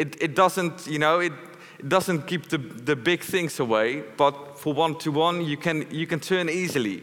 It, 0.00 0.16
it 0.18 0.34
doesn't, 0.34 0.86
you 0.86 0.98
know, 0.98 1.20
it, 1.20 1.34
it 1.78 1.90
doesn't 1.90 2.26
keep 2.26 2.48
the, 2.48 2.56
the 2.56 2.96
big 2.96 3.22
things 3.22 3.60
away, 3.60 4.02
but 4.16 4.58
for 4.58 4.72
one 4.72 4.96
to 5.00 5.12
one, 5.12 5.44
you 5.44 5.58
can, 5.58 5.86
you 5.90 6.06
can 6.06 6.20
turn 6.20 6.48
easily. 6.48 7.02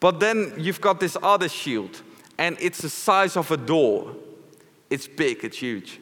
But 0.00 0.18
then 0.18 0.52
you've 0.58 0.80
got 0.80 0.98
this 0.98 1.16
other 1.22 1.48
shield, 1.48 2.02
and 2.36 2.56
it's 2.60 2.80
the 2.80 2.88
size 2.88 3.36
of 3.36 3.48
a 3.52 3.56
door. 3.56 4.16
It's 4.90 5.06
big, 5.06 5.44
it's 5.44 5.58
huge. 5.58 6.00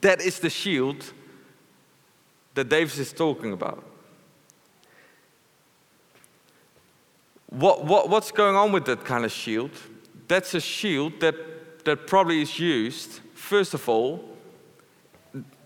That 0.00 0.22
is 0.22 0.40
the 0.40 0.48
shield 0.48 1.12
that 2.54 2.70
David 2.70 2.98
is 2.98 3.12
talking 3.12 3.52
about. 3.52 3.84
What, 7.50 7.84
what, 7.84 8.08
what's 8.08 8.32
going 8.32 8.56
on 8.56 8.72
with 8.72 8.86
that 8.86 9.04
kind 9.04 9.26
of 9.26 9.32
shield? 9.32 9.72
That's 10.28 10.54
a 10.54 10.60
shield 10.60 11.20
that, 11.20 11.84
that 11.84 12.06
probably 12.06 12.40
is 12.40 12.58
used, 12.58 13.20
first 13.38 13.72
of 13.74 13.88
all, 13.88 14.36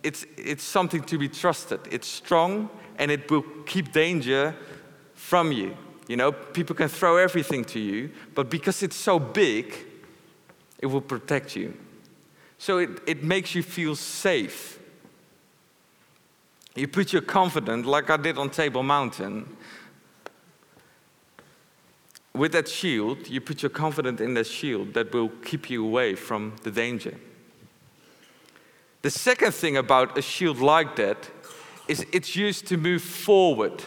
it's, 0.03 0.27
it's 0.37 0.63
something 0.63 1.03
to 1.05 1.19
be 1.19 1.29
trusted. 1.29 1.81
It's 1.91 2.07
strong 2.07 2.69
and 2.99 3.11
it 3.11 3.31
will 3.31 3.43
keep 3.67 3.93
danger 3.93 4.55
from 5.15 5.53
you. 5.53 5.77
You 6.09 6.17
know, 6.17 6.33
people 6.33 6.77
can 6.77 6.89
throw 6.89 7.17
everything 7.17 7.65
to 7.67 7.81
you, 7.81 8.11
but 8.35 8.51
because 8.51 8.83
it's 8.83 8.97
so 8.97 9.19
big, 9.19 9.75
it 10.79 10.87
will 10.87 11.01
protect 11.01 11.57
you. 11.57 11.75
So 12.59 12.79
it, 12.79 12.91
it 13.07 13.25
makes 13.25 13.55
you 13.55 13.63
feel 13.63 13.97
safe. 13.97 14.79
You 16.75 16.89
put 16.89 17.13
your 17.13 17.23
confidence, 17.23 17.87
like 17.87 18.11
I 18.11 18.17
did 18.17 18.39
on 18.39 18.51
Table 18.51 18.83
Mountain, 18.83 19.57
with 22.35 22.53
that 22.53 22.67
shield, 22.67 23.29
you 23.29 23.41
put 23.41 23.63
your 23.63 23.71
confidence 23.71 24.21
in 24.21 24.35
that 24.35 24.47
shield 24.47 24.95
that 24.95 25.13
will 25.13 25.29
keep 25.29 25.69
you 25.69 25.85
away 25.85 26.15
from 26.15 26.55
the 26.63 26.71
danger. 26.71 27.15
The 29.03 29.11
second 29.11 29.53
thing 29.53 29.77
about 29.77 30.17
a 30.17 30.23
shield 30.23 30.59
like 30.59 30.97
that 30.97 31.29
is 31.89 32.07
it's 32.13 32.37
used 32.37 32.67
to 32.69 32.77
move 32.77 33.03
forward. 33.03 33.83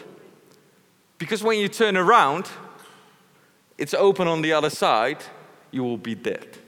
Because 1.18 1.42
when 1.42 1.58
you 1.58 1.68
turn 1.68 1.96
around, 1.96 2.48
it's 3.78 3.94
open 3.94 4.28
on 4.28 4.42
the 4.42 4.52
other 4.52 4.70
side, 4.70 5.24
you 5.70 5.82
will 5.82 5.96
be 5.96 6.14
dead. 6.14 6.58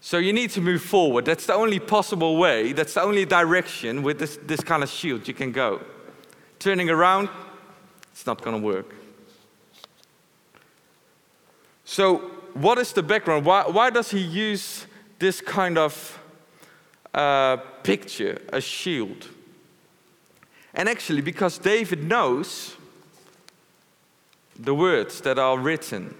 So 0.00 0.18
you 0.18 0.32
need 0.32 0.50
to 0.50 0.60
move 0.60 0.82
forward. 0.82 1.24
That's 1.24 1.46
the 1.46 1.54
only 1.54 1.78
possible 1.78 2.36
way, 2.36 2.72
that's 2.72 2.94
the 2.94 3.02
only 3.02 3.24
direction 3.24 4.02
with 4.02 4.18
this, 4.18 4.38
this 4.44 4.60
kind 4.60 4.82
of 4.82 4.90
shield 4.90 5.26
you 5.26 5.34
can 5.34 5.52
go. 5.52 5.80
Turning 6.58 6.90
around, 6.90 7.28
it's 8.12 8.26
not 8.26 8.42
going 8.42 8.60
to 8.60 8.66
work. 8.66 8.94
So, 11.84 12.18
what 12.54 12.78
is 12.78 12.92
the 12.92 13.02
background? 13.02 13.44
Why, 13.44 13.64
why 13.66 13.90
does 13.90 14.10
he 14.10 14.20
use 14.20 14.86
this 15.18 15.40
kind 15.40 15.78
of 15.78 16.18
uh, 17.14 17.56
picture, 17.82 18.40
a 18.52 18.60
shield. 18.60 19.28
And 20.74 20.88
actually, 20.88 21.22
because 21.22 21.58
David 21.58 22.04
knows 22.04 22.76
the 24.58 24.74
words 24.74 25.20
that 25.20 25.38
are 25.38 25.58
written, 25.58 26.14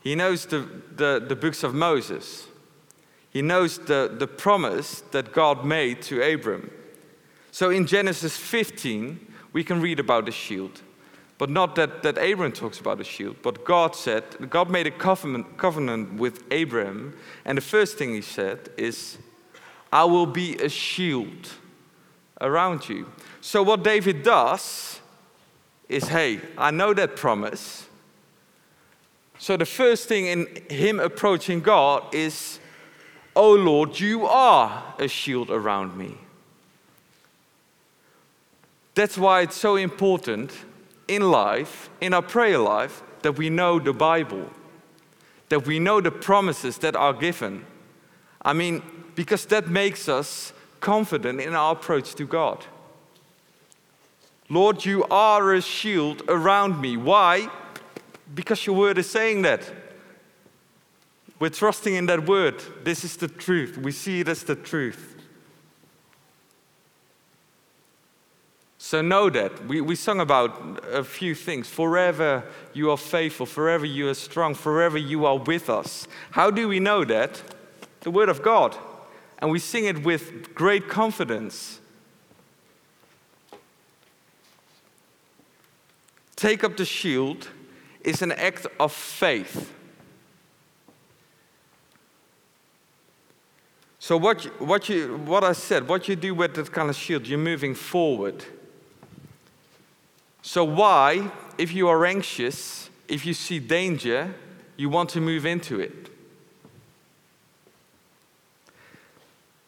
he 0.00 0.14
knows 0.14 0.46
the, 0.46 0.68
the, 0.94 1.24
the 1.26 1.36
books 1.36 1.62
of 1.62 1.74
Moses, 1.74 2.46
he 3.30 3.42
knows 3.42 3.78
the, 3.78 4.14
the 4.18 4.26
promise 4.26 5.02
that 5.12 5.32
God 5.32 5.64
made 5.64 6.02
to 6.02 6.22
Abram. 6.22 6.70
So 7.50 7.70
in 7.70 7.86
Genesis 7.86 8.36
15, 8.36 9.18
we 9.52 9.64
can 9.64 9.80
read 9.80 10.00
about 10.00 10.26
the 10.26 10.32
shield. 10.32 10.82
But 11.38 11.50
not 11.50 11.76
that, 11.76 12.02
that 12.02 12.18
Abram 12.18 12.52
talks 12.52 12.80
about 12.80 13.00
a 13.00 13.04
shield, 13.04 13.36
but 13.42 13.64
God 13.64 13.94
said, 13.94 14.24
God 14.50 14.70
made 14.70 14.88
a 14.88 14.90
covenant, 14.90 15.56
covenant 15.56 16.14
with 16.14 16.42
Abram, 16.52 17.16
and 17.44 17.56
the 17.56 17.62
first 17.62 17.96
thing 17.96 18.12
he 18.12 18.22
said 18.22 18.70
is, 18.76 19.18
I 19.92 20.04
will 20.04 20.26
be 20.26 20.56
a 20.56 20.68
shield 20.68 21.48
around 22.40 22.88
you. 22.88 23.10
So, 23.40 23.62
what 23.62 23.82
David 23.82 24.22
does 24.22 25.00
is 25.88 26.08
hey, 26.08 26.40
I 26.56 26.70
know 26.70 26.92
that 26.94 27.16
promise. 27.16 27.86
So, 29.38 29.56
the 29.56 29.66
first 29.66 30.08
thing 30.08 30.26
in 30.26 30.46
him 30.68 31.00
approaching 31.00 31.60
God 31.60 32.14
is, 32.14 32.58
Oh 33.34 33.54
Lord, 33.54 33.98
you 34.00 34.26
are 34.26 34.94
a 34.98 35.08
shield 35.08 35.50
around 35.50 35.96
me. 35.96 36.16
That's 38.94 39.16
why 39.16 39.42
it's 39.42 39.56
so 39.56 39.76
important 39.76 40.52
in 41.06 41.30
life, 41.30 41.88
in 42.00 42.12
our 42.12 42.22
prayer 42.22 42.58
life, 42.58 43.00
that 43.22 43.38
we 43.38 43.48
know 43.48 43.78
the 43.78 43.92
Bible, 43.92 44.50
that 45.50 45.66
we 45.66 45.78
know 45.78 46.00
the 46.00 46.10
promises 46.10 46.78
that 46.78 46.96
are 46.96 47.12
given. 47.12 47.64
I 48.42 48.52
mean, 48.54 48.82
because 49.18 49.46
that 49.46 49.66
makes 49.66 50.08
us 50.08 50.52
confident 50.78 51.40
in 51.40 51.52
our 51.52 51.72
approach 51.72 52.14
to 52.14 52.24
God. 52.24 52.64
Lord, 54.48 54.84
you 54.84 55.02
are 55.10 55.54
a 55.54 55.60
shield 55.60 56.22
around 56.28 56.80
me. 56.80 56.96
Why? 56.96 57.50
Because 58.32 58.64
your 58.64 58.76
word 58.76 58.96
is 58.96 59.10
saying 59.10 59.42
that. 59.42 59.72
We're 61.40 61.50
trusting 61.50 61.96
in 61.96 62.06
that 62.06 62.28
word. 62.28 62.62
This 62.84 63.02
is 63.02 63.16
the 63.16 63.26
truth. 63.26 63.76
We 63.76 63.90
see 63.90 64.20
it 64.20 64.28
as 64.28 64.44
the 64.44 64.54
truth. 64.54 65.16
So 68.78 69.02
know 69.02 69.30
that. 69.30 69.66
We, 69.66 69.80
we 69.80 69.96
sung 69.96 70.20
about 70.20 70.80
a 70.92 71.02
few 71.02 71.34
things. 71.34 71.68
Forever 71.68 72.44
you 72.72 72.92
are 72.92 72.96
faithful, 72.96 73.46
forever 73.46 73.84
you 73.84 74.10
are 74.10 74.14
strong, 74.14 74.54
forever 74.54 74.96
you 74.96 75.26
are 75.26 75.38
with 75.38 75.68
us. 75.68 76.06
How 76.30 76.52
do 76.52 76.68
we 76.68 76.78
know 76.78 77.04
that? 77.04 77.42
The 78.02 78.12
Word 78.12 78.28
of 78.28 78.42
God 78.42 78.78
and 79.38 79.50
we 79.50 79.58
sing 79.58 79.84
it 79.84 80.02
with 80.04 80.54
great 80.54 80.88
confidence. 80.88 81.80
Take 86.36 86.64
up 86.64 86.76
the 86.76 86.84
shield 86.84 87.48
is 88.02 88.22
an 88.22 88.32
act 88.32 88.66
of 88.78 88.92
faith. 88.92 89.72
So 93.98 94.16
what 94.16 94.44
what 94.60 94.88
you 94.88 95.18
what 95.26 95.44
I 95.44 95.52
said, 95.52 95.88
what 95.88 96.08
you 96.08 96.16
do 96.16 96.34
with 96.34 96.54
that 96.54 96.72
kind 96.72 96.88
of 96.88 96.96
shield, 96.96 97.26
you're 97.26 97.38
moving 97.38 97.74
forward. 97.74 98.44
So 100.42 100.64
why, 100.64 101.30
if 101.58 101.74
you 101.74 101.88
are 101.88 102.06
anxious, 102.06 102.88
if 103.08 103.26
you 103.26 103.34
see 103.34 103.58
danger, 103.58 104.34
you 104.76 104.88
want 104.88 105.10
to 105.10 105.20
move 105.20 105.44
into 105.44 105.80
it? 105.80 106.08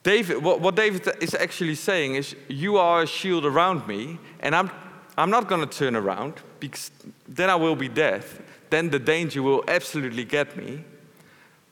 David, 0.02 0.42
what, 0.42 0.60
what 0.60 0.76
David 0.76 1.08
is 1.20 1.34
actually 1.34 1.74
saying 1.74 2.14
is, 2.14 2.34
You 2.48 2.78
are 2.78 3.02
a 3.02 3.06
shield 3.06 3.44
around 3.44 3.86
me, 3.86 4.18
and 4.40 4.54
I'm, 4.54 4.70
I'm 5.18 5.30
not 5.30 5.48
going 5.48 5.60
to 5.60 5.78
turn 5.78 5.94
around 5.94 6.34
because 6.58 6.90
then 7.28 7.50
I 7.50 7.54
will 7.56 7.76
be 7.76 7.88
death. 7.88 8.40
Then 8.70 8.90
the 8.90 8.98
danger 8.98 9.42
will 9.42 9.64
absolutely 9.68 10.24
get 10.24 10.56
me. 10.56 10.84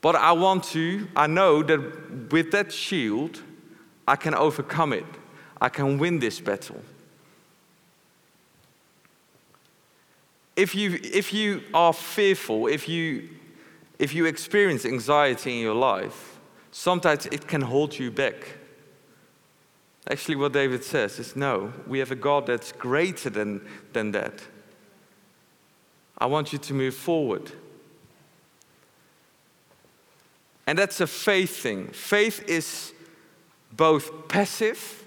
But 0.01 0.17
I 0.17 0.33
want 0.33 0.65
to, 0.65 1.09
I 1.17 1.27
know 1.27 1.63
that 1.63 2.31
with 2.31 2.51
that 2.53 2.73
shield, 2.73 3.43
I 4.07 4.17
can 4.17 4.35
overcome 4.35 4.93
it. 4.93 5.07
I 5.61 5.69
can 5.69 5.99
win 5.99 6.19
this 6.19 6.41
battle. 6.41 6.83
If 10.55 10.75
you, 10.75 10.99
if 11.03 11.33
you 11.33 11.63
are 11.73 11.93
fearful, 11.93 12.67
if 12.67 12.89
you, 12.89 13.29
if 13.99 14.15
you 14.15 14.27
experience 14.27 14.85
anxiety 14.85 15.57
in 15.57 15.63
your 15.63 15.75
life, 15.75 16.28
sometimes 16.79 17.27
it 17.27 17.49
can 17.49 17.61
hold 17.61 17.99
you 17.99 18.09
back. 18.09 18.57
Actually, 20.09 20.37
what 20.37 20.53
David 20.53 20.85
says 20.85 21.19
is 21.19 21.35
no, 21.35 21.73
we 21.89 21.99
have 21.99 22.13
a 22.13 22.17
God 22.17 22.47
that's 22.47 22.71
greater 22.71 23.29
than, 23.29 23.67
than 23.93 24.13
that. 24.13 24.45
I 26.17 26.27
want 26.27 26.53
you 26.53 26.59
to 26.59 26.75
move 26.75 26.95
forward. 26.95 27.51
And 30.69 30.79
that's 30.79 31.01
a 31.01 31.07
faith 31.09 31.57
thing. 31.57 31.89
Faith 31.89 32.45
is 32.49 32.93
both 33.73 34.29
passive 34.29 35.05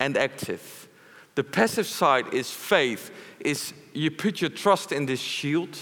and 0.00 0.16
active. 0.16 0.88
The 1.34 1.44
passive 1.44 1.86
side 1.86 2.32
is 2.32 2.50
faith, 2.50 3.10
is 3.38 3.74
you 3.92 4.10
put 4.10 4.40
your 4.40 4.50
trust 4.50 4.92
in 4.92 5.04
this 5.04 5.20
shield. 5.20 5.76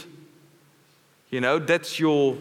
You 1.31 1.41
know, 1.41 1.61
that's 1.61 2.01
your 2.01 2.37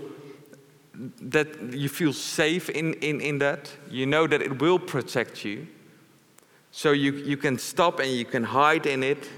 that 1.21 1.73
you 1.73 1.87
feel 1.89 2.13
safe 2.13 2.69
in, 2.69 2.93
in, 2.95 3.21
in 3.21 3.39
that. 3.39 3.71
You 3.89 4.05
know 4.05 4.27
that 4.27 4.41
it 4.41 4.59
will 4.59 4.79
protect 4.79 5.45
you. 5.45 5.67
So 6.71 6.91
you, 6.91 7.13
you 7.13 7.37
can 7.37 7.57
stop 7.57 7.99
and 7.99 8.11
you 8.11 8.25
can 8.25 8.43
hide 8.43 8.85
in 8.85 9.03
it. 9.03 9.29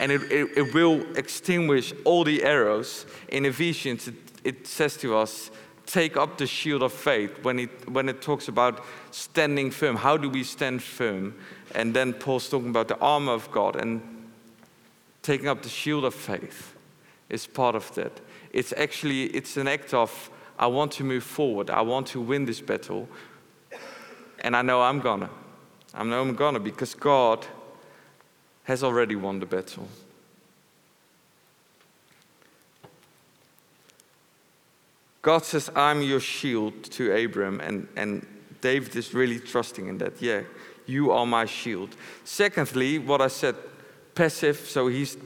And 0.00 0.10
it, 0.10 0.22
it, 0.30 0.50
it 0.56 0.74
will 0.74 1.02
extinguish 1.16 1.92
all 2.04 2.24
the 2.24 2.42
arrows. 2.42 3.06
In 3.28 3.46
Ephesians, 3.46 4.08
it, 4.08 4.14
it 4.42 4.66
says 4.66 4.96
to 4.98 5.16
us, 5.16 5.50
take 5.86 6.16
up 6.16 6.38
the 6.38 6.46
shield 6.46 6.82
of 6.82 6.92
faith 6.92 7.30
when 7.42 7.60
it, 7.60 7.90
when 7.90 8.08
it 8.08 8.20
talks 8.20 8.48
about 8.48 8.84
standing 9.12 9.70
firm. 9.70 9.96
How 9.96 10.16
do 10.16 10.28
we 10.28 10.42
stand 10.42 10.82
firm? 10.82 11.34
And 11.74 11.94
then 11.94 12.12
Paul's 12.12 12.48
talking 12.48 12.70
about 12.70 12.88
the 12.88 12.98
armor 12.98 13.32
of 13.32 13.50
God 13.52 13.76
and 13.76 14.02
taking 15.22 15.48
up 15.48 15.62
the 15.62 15.68
shield 15.68 16.04
of 16.04 16.14
faith 16.14 16.74
is 17.28 17.46
part 17.46 17.74
of 17.74 17.94
that. 17.94 18.20
It's 18.52 18.72
actually 18.76 19.24
it's 19.26 19.56
an 19.56 19.68
act 19.68 19.94
of 19.94 20.30
I 20.58 20.66
want 20.66 20.92
to 20.92 21.04
move 21.04 21.24
forward. 21.24 21.70
I 21.70 21.80
want 21.82 22.06
to 22.08 22.20
win 22.20 22.44
this 22.44 22.60
battle. 22.60 23.08
And 24.40 24.56
I 24.56 24.62
know 24.62 24.82
I'm 24.82 25.00
gonna. 25.00 25.30
I 25.92 26.04
know 26.04 26.20
I'm 26.20 26.34
gonna 26.34 26.60
because 26.60 26.94
God 26.94 27.46
has 28.64 28.82
already 28.82 29.16
won 29.16 29.40
the 29.40 29.46
battle. 29.46 29.88
God 35.22 35.44
says, 35.44 35.70
I'm 35.74 36.02
your 36.02 36.20
shield 36.20 36.84
to 36.84 37.10
Abram, 37.10 37.60
and, 37.60 37.88
and 37.96 38.26
David 38.60 38.94
is 38.94 39.14
really 39.14 39.38
trusting 39.38 39.88
in 39.88 39.96
that. 39.98 40.20
Yeah, 40.20 40.42
you 40.84 41.12
are 41.12 41.24
my 41.24 41.46
shield. 41.46 41.96
Secondly, 42.24 42.98
what 42.98 43.22
I 43.22 43.28
said, 43.28 43.54
passive, 44.14 44.58
so 44.58 44.88
he's 44.88 45.16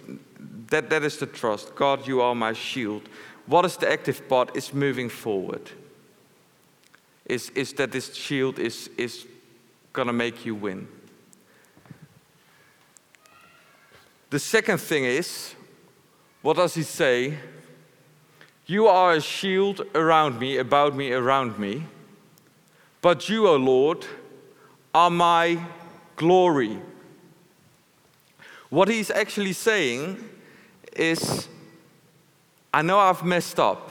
that, 0.71 0.89
that 0.91 1.03
is 1.03 1.19
the 1.19 1.27
trust. 1.27 1.75
God, 1.75 2.07
you 2.07 2.21
are 2.21 2.35
my 2.35 2.53
shield. 2.53 3.03
What 3.49 3.65
is 3.65 3.79
the 3.79 3.91
active 3.91 4.29
part? 4.29 4.55
Is 4.55 4.75
moving 4.75 5.09
forward. 5.09 5.71
Is, 7.25 7.51
is 7.51 7.73
that 7.75 7.93
this 7.93 8.15
shield 8.15 8.59
is, 8.59 8.91
is 8.97 9.27
going 9.93 10.07
to 10.07 10.13
make 10.13 10.45
you 10.45 10.55
win. 10.55 10.87
The 14.31 14.39
second 14.39 14.79
thing 14.79 15.05
is, 15.05 15.55
what 16.43 16.57
does 16.57 16.75
he 16.75 16.83
say? 16.83 17.39
You 18.67 18.87
are 18.87 19.15
a 19.15 19.21
shield 19.21 19.81
around 19.95 20.39
me, 20.39 20.59
about 20.59 20.95
me, 20.95 21.13
around 21.13 21.59
me. 21.59 21.85
But 23.01 23.31
you, 23.31 23.49
O 23.49 23.57
Lord, 23.57 24.05
are 24.95 25.11
my 25.11 25.59
glory. 26.17 26.79
What 28.69 28.89
he's 28.89 29.11
actually 29.11 29.55
saying 29.55 30.23
is 30.95 31.49
I 32.79 32.83
know 32.83 33.01
I've 33.01 33.25
messed 33.25 33.59
up. 33.59 33.91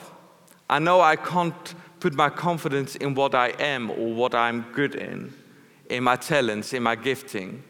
I 0.70 0.80
know 0.80 1.02
I 1.02 1.18
can't 1.18 1.76
put 2.00 2.14
my 2.14 2.30
confidence 2.30 2.96
in 2.96 3.16
what 3.16 3.36
I 3.36 3.50
am 3.60 3.92
or 3.92 4.14
what 4.14 4.34
I'm 4.34 4.62
good 4.72 4.96
in, 4.96 5.34
in 5.90 6.06
my 6.06 6.16
talents, 6.16 6.72
in 6.72 6.84
my 6.84 6.96
gifting. 6.96 7.64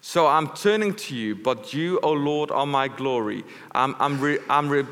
So 0.00 0.26
I'm 0.26 0.48
turning 0.48 0.96
to 0.96 1.14
you, 1.14 1.36
but 1.36 1.72
you, 1.72 1.98
O 1.98 2.08
oh 2.08 2.12
Lord, 2.14 2.50
are 2.50 2.66
my 2.66 2.88
glory. 2.88 3.44
I'm, 3.70 3.94
I'm, 4.00 4.20
re, 4.20 4.40
I'm 4.50 4.68
re, 4.68 4.84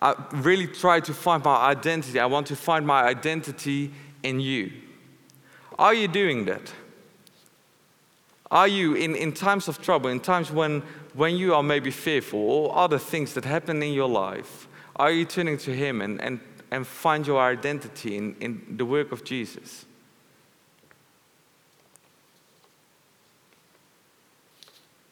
I 0.00 0.14
really 0.34 0.68
try 0.68 1.00
to 1.00 1.12
find 1.12 1.42
my 1.42 1.56
identity. 1.56 2.20
I 2.20 2.26
want 2.26 2.46
to 2.46 2.54
find 2.54 2.86
my 2.86 3.02
identity 3.02 3.90
in 4.22 4.38
you. 4.38 4.70
Are 5.80 5.94
you 5.94 6.06
doing 6.06 6.44
that? 6.44 6.72
Are 8.52 8.68
you, 8.68 8.94
in, 8.94 9.16
in 9.16 9.32
times 9.32 9.66
of 9.66 9.82
trouble, 9.82 10.10
in 10.10 10.20
times 10.20 10.50
when, 10.50 10.82
when 11.18 11.36
you 11.36 11.52
are 11.52 11.64
maybe 11.64 11.90
fearful 11.90 12.38
or 12.38 12.76
other 12.76 12.96
things 12.96 13.34
that 13.34 13.44
happen 13.44 13.82
in 13.82 13.92
your 13.92 14.08
life, 14.08 14.68
are 14.94 15.10
you 15.10 15.24
turning 15.24 15.58
to 15.58 15.74
Him 15.74 16.00
and, 16.00 16.20
and, 16.20 16.38
and 16.70 16.86
find 16.86 17.26
your 17.26 17.40
identity 17.40 18.16
in, 18.16 18.36
in 18.40 18.76
the 18.76 18.84
work 18.84 19.10
of 19.10 19.24
Jesus? 19.24 19.84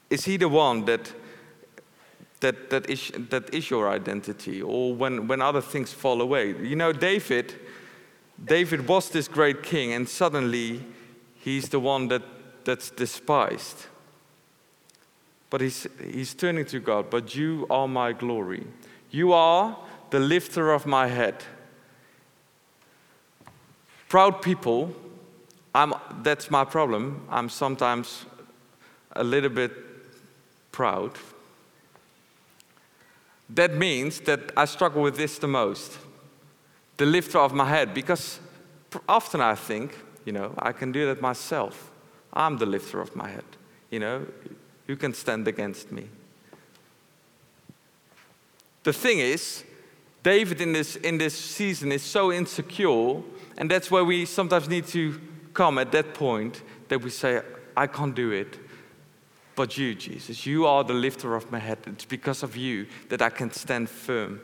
Is 0.08 0.24
He 0.24 0.36
the 0.36 0.48
one 0.48 0.84
that, 0.84 1.12
that, 2.38 2.70
that, 2.70 2.88
is, 2.88 3.10
that 3.30 3.52
is 3.52 3.68
your 3.68 3.90
identity? 3.90 4.62
Or 4.62 4.94
when, 4.94 5.26
when 5.26 5.42
other 5.42 5.60
things 5.60 5.92
fall 5.92 6.22
away? 6.22 6.54
You 6.62 6.76
know, 6.76 6.92
David, 6.92 7.52
David 8.44 8.86
was 8.86 9.10
this 9.10 9.26
great 9.26 9.64
king, 9.64 9.92
and 9.92 10.08
suddenly 10.08 10.84
he's 11.34 11.70
the 11.70 11.80
one 11.80 12.06
that, 12.08 12.22
that's 12.64 12.90
despised. 12.90 13.86
But 15.50 15.60
he's, 15.60 15.86
he's 16.02 16.34
turning 16.34 16.64
to 16.66 16.80
God, 16.80 17.10
but 17.10 17.34
you 17.34 17.66
are 17.70 17.86
my 17.86 18.12
glory. 18.12 18.66
You 19.10 19.32
are 19.32 19.76
the 20.10 20.20
lifter 20.20 20.72
of 20.72 20.86
my 20.86 21.06
head. 21.06 21.44
Proud 24.08 24.42
people, 24.42 24.94
I'm, 25.74 25.94
that's 26.22 26.50
my 26.50 26.64
problem. 26.64 27.26
I'm 27.30 27.48
sometimes 27.48 28.24
a 29.12 29.24
little 29.24 29.50
bit 29.50 29.72
proud. 30.72 31.12
That 33.50 33.74
means 33.74 34.20
that 34.20 34.52
I 34.56 34.64
struggle 34.64 35.02
with 35.02 35.16
this 35.16 35.38
the 35.38 35.48
most 35.48 35.98
the 36.96 37.06
lifter 37.06 37.38
of 37.38 37.52
my 37.52 37.66
head, 37.66 37.92
because 37.92 38.40
often 39.08 39.40
I 39.40 39.54
think, 39.54 39.96
you 40.24 40.32
know, 40.32 40.54
I 40.58 40.72
can 40.72 40.92
do 40.92 41.06
that 41.06 41.20
myself. 41.20 41.90
I'm 42.32 42.58
the 42.58 42.66
lifter 42.66 43.00
of 43.00 43.14
my 43.14 43.28
head. 43.28 43.44
You 43.90 44.00
know, 44.00 44.26
who 44.86 44.96
can 44.96 45.12
stand 45.14 45.48
against 45.48 45.90
me? 45.90 46.08
The 48.84 48.92
thing 48.92 49.18
is, 49.18 49.64
David 50.22 50.60
in 50.60 50.72
this, 50.72 50.96
in 50.96 51.18
this 51.18 51.36
season 51.36 51.92
is 51.92 52.02
so 52.02 52.32
insecure, 52.32 53.22
and 53.58 53.70
that's 53.70 53.90
where 53.90 54.04
we 54.04 54.24
sometimes 54.24 54.68
need 54.68 54.86
to 54.88 55.20
come 55.54 55.78
at 55.78 55.92
that 55.92 56.14
point 56.14 56.62
that 56.88 57.00
we 57.00 57.10
say, 57.10 57.42
I 57.76 57.86
can't 57.86 58.14
do 58.14 58.30
it. 58.30 58.58
But 59.56 59.78
you, 59.78 59.94
Jesus, 59.94 60.44
you 60.46 60.66
are 60.66 60.84
the 60.84 60.94
lifter 60.94 61.34
of 61.34 61.50
my 61.50 61.58
head. 61.58 61.78
It's 61.86 62.04
because 62.04 62.42
of 62.42 62.56
you 62.56 62.86
that 63.08 63.22
I 63.22 63.30
can 63.30 63.50
stand 63.50 63.88
firm. 63.88 64.40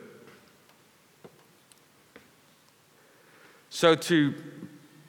So, 3.69 3.95
to 3.95 4.33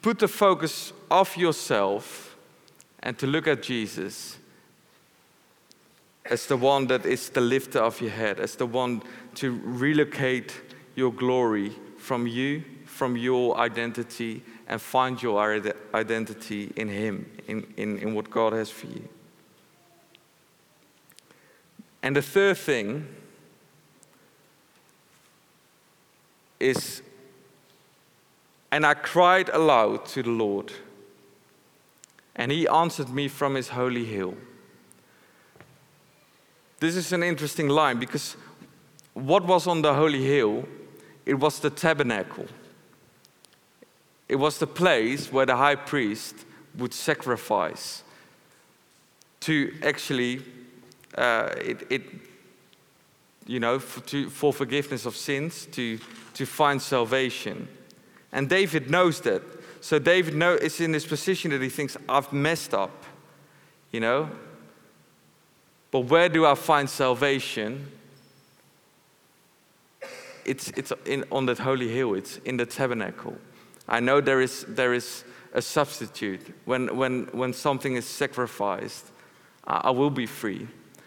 put 0.03 0.19
the 0.19 0.29
focus 0.29 0.93
off 1.11 1.37
yourself 1.37 2.37
and 3.03 3.19
to 3.19 3.27
look 3.27 3.47
at 3.47 3.63
Jesus 3.63 4.39
as 6.31 6.47
the 6.47 6.57
one 6.57 6.87
that 6.87 7.05
is 7.05 7.29
the 7.31 7.41
lifter 7.41 7.81
of 7.81 8.01
your 8.01 8.11
head, 8.11 8.41
as 8.41 8.57
the 8.57 8.67
one 8.67 9.03
to 9.35 9.61
relocate 9.63 10.55
your 10.95 11.13
glory 11.13 11.73
from 11.99 12.27
you, 12.27 12.65
from 12.87 13.17
your 13.17 13.57
identity, 13.59 14.43
and 14.67 14.81
find 14.81 15.23
your 15.23 15.39
identity 15.93 16.73
in 16.77 16.89
Him, 16.89 17.31
in, 17.47 17.67
in, 17.77 17.99
in 17.99 18.15
what 18.15 18.31
God 18.31 18.53
has 18.53 18.71
for 18.71 18.87
you. 18.87 19.09
And 22.03 22.17
the 22.17 22.23
third 22.23 22.59
thing 22.59 23.09
is 26.61 27.03
And 28.71 28.85
I 28.85 28.95
cried 28.95 29.51
aloud 29.51 30.05
to 30.07 30.23
the 30.23 30.31
Lord, 30.31 30.73
and 32.35 32.51
he 32.51 32.67
answered 32.67 33.09
me 33.09 33.29
from 33.29 33.55
his 33.55 33.69
holy 33.69 34.05
hill. 34.05 34.35
This 36.85 36.97
is 36.97 37.13
an 37.15 37.23
interesting 37.23 37.71
line 37.71 37.99
because 37.99 38.37
what 39.15 39.47
was 39.47 39.67
on 39.67 39.81
the 39.81 39.95
holy 39.95 40.23
hill? 40.23 40.69
It 41.25 41.33
was 41.33 41.59
the 41.59 41.71
tabernacle. 41.71 42.45
It 44.29 44.37
was 44.37 44.59
the 44.59 44.67
place 44.67 45.33
where 45.33 45.47
the 45.47 45.57
high 45.57 45.77
priest 45.77 46.35
would 46.77 46.93
sacrifice 46.93 48.03
to 49.41 49.73
actually, 49.83 50.43
uh, 51.17 51.55
it, 51.57 51.87
it, 51.89 52.03
you 53.47 53.61
know, 53.61 53.79
for, 53.79 54.03
to, 54.03 54.29
for 54.29 54.53
forgiveness 54.53 55.07
of 55.07 55.17
sins, 55.17 55.65
to, 55.73 55.99
to 56.35 56.45
find 56.45 56.83
salvation. 56.83 57.67
And 58.31 58.47
David 58.47 58.91
knows 58.91 59.23
that. 59.23 59.41
So 59.81 59.99
David 59.99 60.35
know, 60.35 60.53
is 60.53 60.83
in 60.83 60.93
this 60.93 61.07
position 61.07 61.51
that 61.53 61.63
he 61.63 61.71
thinks, 61.71 61.97
I've 62.11 62.31
messed 62.31 62.75
up, 62.75 63.05
you 63.91 64.01
know? 64.01 64.29
But 65.95 66.07
where 66.07 66.29
do 66.29 66.45
I 66.45 66.57
find 66.57 66.91
salvation? 66.91 67.87
It's, 70.45 70.71
it's 70.71 70.93
in, 71.07 71.23
on 71.31 71.47
that 71.47 71.59
holy 71.59 71.87
hill, 71.87 72.15
it's 72.15 72.39
in 72.39 72.57
the 72.57 72.67
tabernacle. 72.67 73.37
I 73.87 74.01
know 74.01 74.21
there 74.21 74.41
is, 74.41 74.65
there 74.69 74.93
is 74.93 75.23
a 75.53 75.63
substitute. 75.63 76.53
When, 76.65 76.97
when, 76.97 77.29
when 77.31 77.53
something 77.53 77.95
is 77.95 78.07
sacrificed, 78.07 79.07
I 79.69 79.93
will 79.93 80.11
be 80.11 80.27
free. 80.27 80.67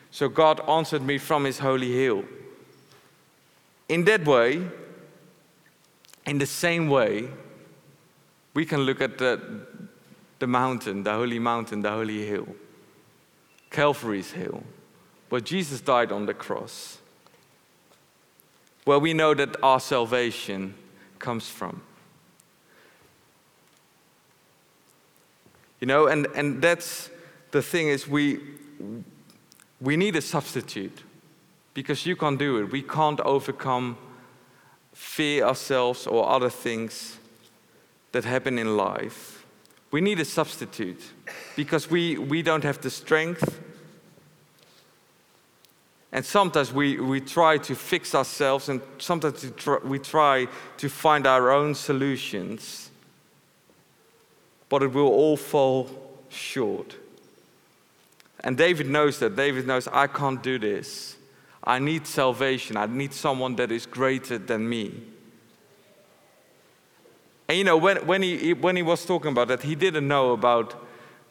So 0.10 0.30
God 0.30 0.62
answered 0.70 1.02
me 1.02 1.18
from 1.18 1.44
his 1.44 1.60
holy 1.60 1.92
hill. 1.92 2.24
In 3.90 4.06
that 4.06 4.24
way, 4.24 4.66
in 6.26 6.38
the 6.38 6.46
same 6.46 6.88
way, 6.88 7.28
we 8.54 8.66
can 8.66 8.84
look 8.84 9.02
at 9.02 9.18
the, 9.18 9.68
the 10.40 10.48
mountain, 10.48 11.04
the 11.04 11.12
holy 11.12 11.40
mountain, 11.40 11.82
the 11.82 11.92
holy 11.92 12.26
hill, 12.26 12.48
Calvary's 13.70 14.32
hill, 14.32 14.64
where 15.30 15.42
Jesus 15.42 15.82
died 15.82 16.12
on 16.12 16.26
the 16.26 16.34
cross, 16.34 17.00
where 18.86 19.00
we 19.00 19.14
know 19.14 19.34
that 19.34 19.56
our 19.62 19.80
salvation 19.80 20.74
comes 21.20 21.50
from. 21.50 21.82
You 25.80 25.88
know, 25.88 26.08
and, 26.08 26.28
and 26.36 26.62
that's 26.62 27.10
the 27.52 27.62
thing 27.62 27.88
is 27.88 28.08
we, 28.08 28.40
we 29.80 29.96
need 29.98 30.16
a 30.16 30.22
substitute 30.22 31.04
because 31.74 32.06
you 32.06 32.16
can't 32.16 32.40
do 32.40 32.58
it. 32.58 32.72
We 32.72 32.82
can't 32.82 33.20
overcome 33.22 33.98
fear 34.94 35.46
ourselves 35.46 36.08
or 36.08 36.28
other 36.28 36.50
things 36.50 37.18
that 38.12 38.26
happen 38.26 38.58
in 38.58 38.76
life. 38.76 39.46
We 39.92 40.02
need 40.02 40.20
a 40.20 40.26
substitute 40.26 41.02
because 41.56 41.90
we, 41.90 42.18
we 42.18 42.42
don't 42.42 42.64
have 42.64 42.82
the 42.82 42.90
strength. 42.90 43.62
And 46.18 46.26
sometimes 46.26 46.74
we, 46.74 47.00
we 47.00 47.22
try 47.22 47.60
to 47.60 47.76
fix 47.76 48.16
ourselves, 48.16 48.70
and 48.70 48.82
sometimes 48.98 49.46
we 49.84 50.00
try, 50.00 50.48
to 50.78 50.90
find 50.90 51.28
our 51.28 51.52
own 51.52 51.76
solutions, 51.76 52.90
but 54.68 54.82
it 54.82 54.88
will 54.94 55.10
all 55.10 55.38
fall 55.38 55.88
short. 56.30 56.96
And 58.40 58.58
David 58.58 58.90
knows 58.90 59.20
that. 59.20 59.36
David 59.36 59.68
knows, 59.68 59.88
I 59.90 60.08
can't 60.08 60.42
do 60.42 60.58
this. 60.58 61.18
I 61.64 61.78
need 61.78 62.08
salvation. 62.08 62.78
I 62.78 62.88
need 62.88 63.14
someone 63.14 63.56
that 63.58 63.72
is 63.72 63.86
greater 63.86 64.40
than 64.40 64.68
me. 64.68 65.00
And 67.48 67.60
you 67.60 67.64
know, 67.64 67.78
when, 67.78 67.98
when, 68.08 68.24
he, 68.24 68.54
when 68.56 68.76
he 68.76 68.82
was 68.82 69.06
talking 69.06 69.34
about 69.34 69.50
that, 69.50 69.62
he 69.62 69.76
didn't 69.76 70.08
know 70.08 70.32
about 70.32 70.84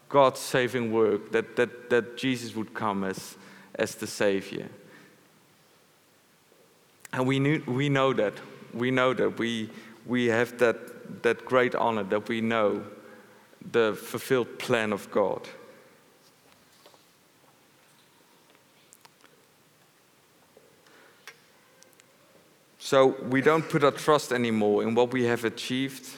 God's 0.09 0.39
saving 0.39 0.93
work, 0.93 1.33
that, 1.33 1.57
that, 1.57 1.91
that 1.91 2.17
Jesus 2.17 2.55
would 2.55 2.73
come 2.73 3.03
as, 3.03 3.37
as 3.77 3.95
the 3.95 4.07
Savior. 4.07 4.69
And 7.13 7.27
we, 7.27 7.39
knew, 7.39 7.63
we 7.67 7.89
know 7.89 8.13
that. 8.13 8.35
We 8.75 8.91
know 8.91 9.15
that. 9.15 9.39
We, 9.39 9.71
we 10.05 10.27
have 10.27 10.59
that, 10.59 11.23
that 11.23 11.45
great 11.45 11.75
honor 11.75 12.05
that 12.05 12.29
we 12.29 12.41
know 12.41 12.85
the 13.73 13.95
fulfilled 13.95 14.59
plan 14.59 14.93
of 14.93 15.11
God. 15.11 15.49
So 22.79 23.17
we 23.31 23.41
don't 23.41 23.69
put 23.69 23.83
our 23.83 23.91
trust 23.91 24.33
anymore 24.33 24.85
in 24.85 24.95
what 24.95 25.13
we 25.13 25.25
have 25.25 25.45
achieved, 25.45 26.09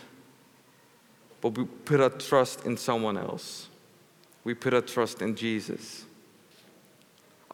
but 1.40 1.56
we 1.56 1.64
put 1.64 1.98
our 1.98 2.10
trust 2.10 2.66
in 2.66 2.76
someone 2.76 3.16
else. 3.16 3.68
We 4.44 4.52
put 4.52 4.74
our 4.74 4.82
trust 4.82 5.22
in 5.22 5.34
Jesus. 5.34 6.04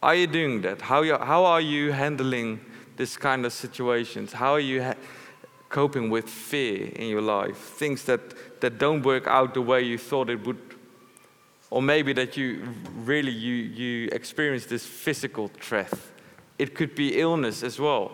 Are 0.05 0.13
you 0.13 0.27
doing 0.27 0.61
that? 0.61 0.81
How, 0.81 1.01
you, 1.01 1.17
how 1.17 1.45
are 1.45 1.59
you 1.59 1.91
handling 1.91 2.59
this 2.95 3.17
kind 3.17 3.43
of 3.43 3.51
situations? 3.51 4.33
How 4.33 4.51
are 4.51 4.59
you 4.59 4.83
ha- 4.83 4.93
coping 5.67 6.11
with 6.11 6.29
fear 6.29 6.89
in 6.89 7.07
your 7.07 7.23
life? 7.23 7.57
Things 7.57 8.03
that, 8.03 8.61
that 8.61 8.77
don't 8.77 9.01
work 9.01 9.25
out 9.25 9.55
the 9.55 9.63
way 9.63 9.81
you 9.81 9.97
thought 9.97 10.29
it 10.29 10.45
would. 10.45 10.59
Or 11.71 11.81
maybe 11.81 12.13
that 12.13 12.37
you 12.37 12.67
really 12.97 13.31
you, 13.31 13.55
you 13.55 14.09
experience 14.11 14.67
this 14.67 14.85
physical 14.85 15.47
threat. 15.47 15.91
It 16.59 16.75
could 16.75 16.93
be 16.93 17.19
illness 17.19 17.63
as 17.63 17.79
well 17.79 18.11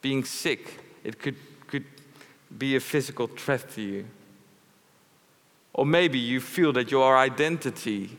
being 0.00 0.24
sick. 0.24 0.80
It 1.04 1.18
could, 1.18 1.36
could 1.66 1.84
be 2.56 2.76
a 2.76 2.80
physical 2.80 3.26
threat 3.26 3.68
to 3.72 3.82
you. 3.82 4.06
Or 5.74 5.84
maybe 5.84 6.18
you 6.18 6.40
feel 6.40 6.72
that 6.72 6.90
your 6.90 7.18
identity 7.18 8.16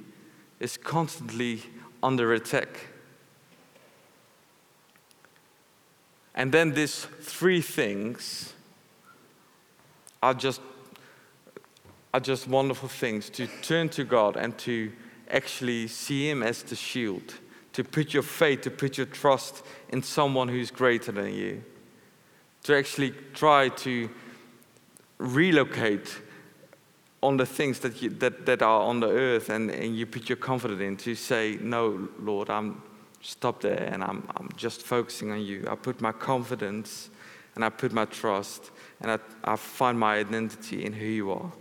is 0.60 0.77
constantly 0.77 1.63
under 2.03 2.33
attack. 2.33 2.87
And 6.35 6.51
then 6.51 6.73
these 6.73 7.07
three 7.21 7.61
things 7.61 8.53
are 10.21 10.33
just, 10.33 10.61
are 12.13 12.19
just 12.19 12.47
wonderful 12.47 12.89
things 12.89 13.29
to 13.31 13.47
turn 13.61 13.89
to 13.89 14.03
God 14.03 14.35
and 14.35 14.57
to 14.59 14.91
actually 15.29 15.87
see 15.87 16.29
Him 16.29 16.43
as 16.43 16.61
the 16.61 16.75
shield, 16.75 17.35
to 17.73 17.83
put 17.83 18.13
your 18.13 18.23
faith, 18.23 18.61
to 18.61 18.71
put 18.71 18.97
your 18.97 19.07
trust 19.07 19.63
in 19.89 20.03
someone 20.03 20.47
who's 20.47 20.69
greater 20.69 21.11
than 21.11 21.33
you 21.33 21.63
to 22.63 22.77
actually 22.77 23.11
try 23.33 23.69
to 23.69 24.09
relocate 25.17 26.21
on 27.23 27.38
the 27.38 27.45
things 27.45 27.79
that, 27.79 28.01
you, 28.01 28.09
that, 28.09 28.45
that 28.45 28.62
are 28.62 28.81
on 28.81 28.99
the 28.99 29.09
earth 29.09 29.49
and, 29.49 29.71
and 29.71 29.95
you 29.95 30.05
put 30.05 30.29
your 30.29 30.36
confidence 30.36 30.81
in 30.81 30.97
to 30.97 31.15
say, 31.15 31.57
No, 31.62 32.07
Lord, 32.19 32.49
I'm 32.49 32.81
stop 33.23 33.62
there 33.62 33.89
and 33.91 34.03
I'm, 34.03 34.27
I'm 34.36 34.49
just 34.55 34.81
focusing 34.81 35.31
on 35.31 35.41
you. 35.41 35.65
I 35.69 35.75
put 35.75 36.01
my 36.01 36.12
confidence 36.12 37.09
and 37.55 37.63
I 37.63 37.69
put 37.69 37.93
my 37.93 38.05
trust 38.05 38.71
and 39.01 39.12
I, 39.12 39.19
I 39.43 39.55
find 39.55 39.97
my 39.97 40.17
identity 40.17 40.86
in 40.86 40.93
who 40.93 41.05
you 41.05 41.31
are. 41.31 41.51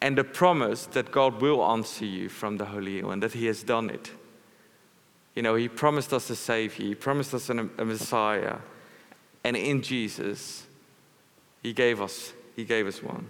And 0.00 0.16
the 0.16 0.24
promise 0.24 0.86
that 0.86 1.10
God 1.10 1.40
will 1.40 1.64
answer 1.64 2.04
you 2.04 2.28
from 2.28 2.58
the 2.58 2.66
Holy 2.66 3.00
and 3.00 3.22
that 3.22 3.32
He 3.32 3.46
has 3.46 3.62
done 3.62 3.90
it. 3.90 4.12
You 5.34 5.42
know, 5.42 5.56
He 5.56 5.68
promised 5.68 6.12
us 6.12 6.30
a 6.30 6.36
Savior, 6.36 6.86
He 6.86 6.94
promised 6.94 7.34
us 7.34 7.50
a 7.50 7.54
Messiah. 7.54 8.58
And 9.42 9.56
in 9.56 9.82
Jesus, 9.82 10.66
He 11.66 11.72
gave 11.72 12.00
us, 12.00 12.32
He 12.54 12.64
gave 12.64 12.86
us 12.86 13.02
one. 13.02 13.26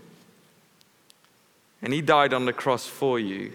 And 1.80 1.90
He 1.90 2.02
died 2.02 2.34
on 2.34 2.44
the 2.44 2.52
cross 2.52 2.86
for 2.86 3.18
you 3.18 3.50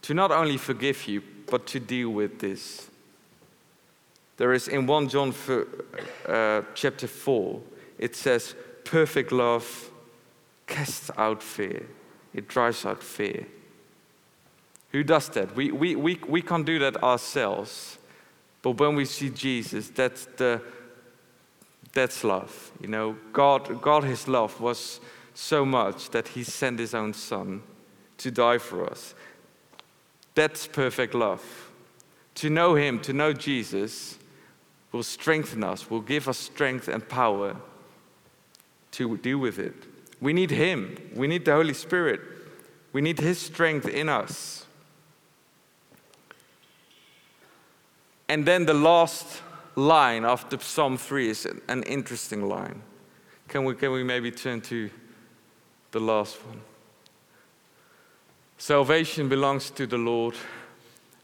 to 0.00 0.14
not 0.14 0.30
only 0.30 0.56
forgive 0.56 1.06
you, 1.06 1.22
but 1.50 1.66
to 1.66 1.78
deal 1.78 2.08
with 2.08 2.38
this. 2.38 2.88
There 4.38 4.54
is 4.54 4.66
in 4.66 4.86
1 4.86 5.10
John 5.10 5.34
uh, 6.26 6.62
chapter 6.74 7.06
4, 7.06 7.60
it 7.98 8.16
says, 8.16 8.54
Perfect 8.84 9.30
love 9.30 9.90
casts 10.66 11.10
out 11.18 11.42
fear, 11.42 11.86
it 12.32 12.48
drives 12.48 12.86
out 12.86 13.02
fear. 13.02 13.46
Who 14.92 15.04
does 15.04 15.28
that? 15.28 15.54
We, 15.54 15.70
we, 15.70 15.96
we, 15.96 16.18
we 16.26 16.40
can't 16.40 16.64
do 16.64 16.78
that 16.78 17.02
ourselves. 17.02 17.98
But 18.62 18.80
when 18.80 18.94
we 18.94 19.04
see 19.04 19.28
Jesus, 19.28 19.90
that's, 19.90 20.24
the, 20.38 20.62
that's 21.92 22.24
love. 22.24 22.72
You 22.80 22.88
know, 22.88 23.16
God, 23.32 23.80
God, 23.82 24.04
His 24.04 24.26
love 24.26 24.60
was 24.60 25.00
so 25.34 25.64
much 25.64 26.10
that 26.10 26.28
He 26.28 26.44
sent 26.44 26.78
His 26.78 26.94
own 26.94 27.12
Son 27.12 27.62
to 28.18 28.30
die 28.30 28.58
for 28.58 28.88
us. 28.88 29.14
That's 30.34 30.66
perfect 30.66 31.14
love. 31.14 31.70
To 32.36 32.48
know 32.48 32.74
Him, 32.74 33.00
to 33.00 33.12
know 33.12 33.32
Jesus, 33.32 34.18
will 34.90 35.02
strengthen 35.02 35.64
us, 35.64 35.90
will 35.90 36.00
give 36.00 36.28
us 36.28 36.38
strength 36.38 36.88
and 36.88 37.06
power 37.08 37.56
to 38.92 39.16
deal 39.18 39.38
with 39.38 39.58
it. 39.58 39.74
We 40.20 40.32
need 40.32 40.50
Him. 40.50 40.96
We 41.14 41.26
need 41.26 41.44
the 41.44 41.52
Holy 41.52 41.74
Spirit. 41.74 42.20
We 42.92 43.00
need 43.00 43.18
His 43.18 43.38
strength 43.38 43.88
in 43.88 44.08
us. 44.08 44.66
And 48.28 48.46
then 48.46 48.64
the 48.64 48.74
last 48.74 49.42
line 49.74 50.22
the 50.22 50.58
Psalm 50.58 50.96
3 50.98 51.30
is 51.30 51.46
an 51.68 51.82
interesting 51.84 52.48
line. 52.48 52.82
Can 53.48 53.64
we, 53.64 53.74
can 53.74 53.92
we 53.92 54.02
maybe 54.02 54.30
turn 54.30 54.60
to 54.62 54.90
the 55.90 56.00
last 56.00 56.36
one? 56.46 56.60
Salvation 58.58 59.28
belongs 59.28 59.70
to 59.70 59.86
the 59.86 59.98
Lord. 59.98 60.34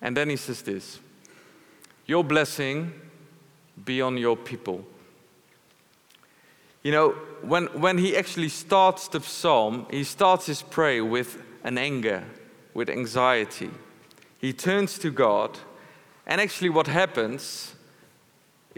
And 0.00 0.16
then 0.16 0.28
he 0.28 0.36
says 0.36 0.62
this 0.62 1.00
Your 2.06 2.24
blessing 2.24 2.92
be 3.84 4.02
on 4.02 4.16
your 4.16 4.36
people. 4.36 4.84
You 6.82 6.92
know, 6.92 7.10
when, 7.42 7.66
when 7.80 7.98
he 7.98 8.16
actually 8.16 8.48
starts 8.48 9.08
the 9.08 9.20
psalm, 9.20 9.86
he 9.90 10.04
starts 10.04 10.46
his 10.46 10.62
prayer 10.62 11.04
with 11.04 11.42
an 11.64 11.76
anger, 11.76 12.24
with 12.74 12.88
anxiety. 12.88 13.70
He 14.38 14.52
turns 14.52 14.98
to 15.00 15.10
God, 15.10 15.58
and 16.26 16.40
actually, 16.40 16.70
what 16.70 16.86
happens 16.86 17.74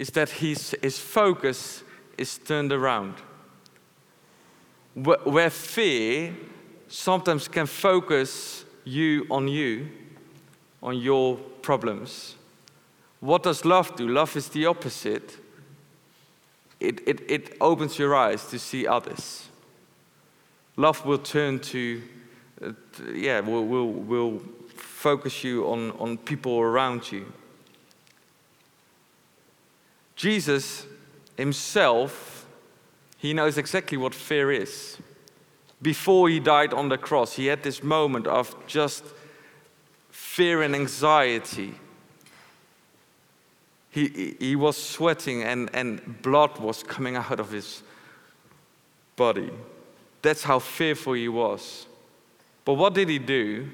is 0.00 0.08
that 0.12 0.30
his, 0.30 0.74
his 0.80 0.98
focus 0.98 1.84
is 2.16 2.38
turned 2.38 2.72
around. 2.72 3.16
Where 4.94 5.50
fear 5.50 6.34
sometimes 6.88 7.48
can 7.48 7.66
focus 7.66 8.64
you 8.84 9.26
on 9.30 9.46
you, 9.46 9.90
on 10.82 10.96
your 10.96 11.36
problems, 11.36 12.36
what 13.20 13.42
does 13.42 13.66
love 13.66 13.94
do? 13.94 14.08
Love 14.08 14.34
is 14.36 14.48
the 14.48 14.64
opposite. 14.64 15.36
It, 16.80 17.06
it, 17.06 17.30
it 17.30 17.56
opens 17.60 17.98
your 17.98 18.16
eyes 18.16 18.46
to 18.46 18.58
see 18.58 18.86
others. 18.86 19.48
Love 20.78 21.04
will 21.04 21.18
turn 21.18 21.58
to, 21.58 22.02
uh, 22.64 22.72
yeah, 23.12 23.40
will, 23.40 23.66
will, 23.66 23.92
will 23.92 24.42
focus 24.74 25.44
you 25.44 25.66
on, 25.66 25.90
on 25.98 26.16
people 26.16 26.58
around 26.58 27.12
you. 27.12 27.30
Jesus 30.20 30.85
himself, 31.38 32.46
he 33.16 33.33
knows 33.33 33.56
exactly 33.56 33.96
what 33.96 34.14
fear 34.14 34.52
is. 34.52 34.98
Before 35.80 36.28
he 36.28 36.38
died 36.38 36.74
on 36.74 36.90
the 36.90 36.98
cross, 36.98 37.33
he 37.33 37.46
had 37.46 37.62
this 37.62 37.83
moment 37.83 38.26
of 38.26 38.54
just 38.66 39.02
fear 40.11 40.61
and 40.61 40.74
anxiety. 40.74 41.74
He, 43.88 44.37
he 44.38 44.56
was 44.56 44.76
sweating 44.76 45.42
and, 45.42 45.70
and 45.72 46.20
blood 46.20 46.59
was 46.59 46.83
coming 46.83 47.16
out 47.16 47.40
of 47.40 47.50
his 47.50 47.83
body. 49.16 49.50
That's 50.20 50.42
how 50.42 50.59
fearful 50.59 51.14
he 51.14 51.28
was. 51.28 51.87
But 52.66 52.74
what 52.74 52.92
did 52.92 53.09
he 53.09 53.18
do? 53.18 53.70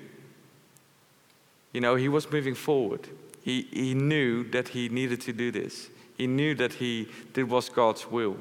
You 1.73 1.81
know, 1.81 1.97
he 1.97 2.09
was 2.09 2.31
moving 2.31 2.55
forward. 2.55 3.09
He, 3.43 3.67
he 3.73 3.95
knew 3.95 4.49
that 4.51 4.69
he 4.69 4.89
needed 4.89 5.21
to 5.23 5.33
do 5.33 5.51
this. 5.51 5.91
He 6.17 6.27
knew 6.27 6.55
that 6.55 6.75
he 6.75 7.09
did 7.33 7.49
was 7.51 7.69
God's 7.69 8.11
will. 8.11 8.37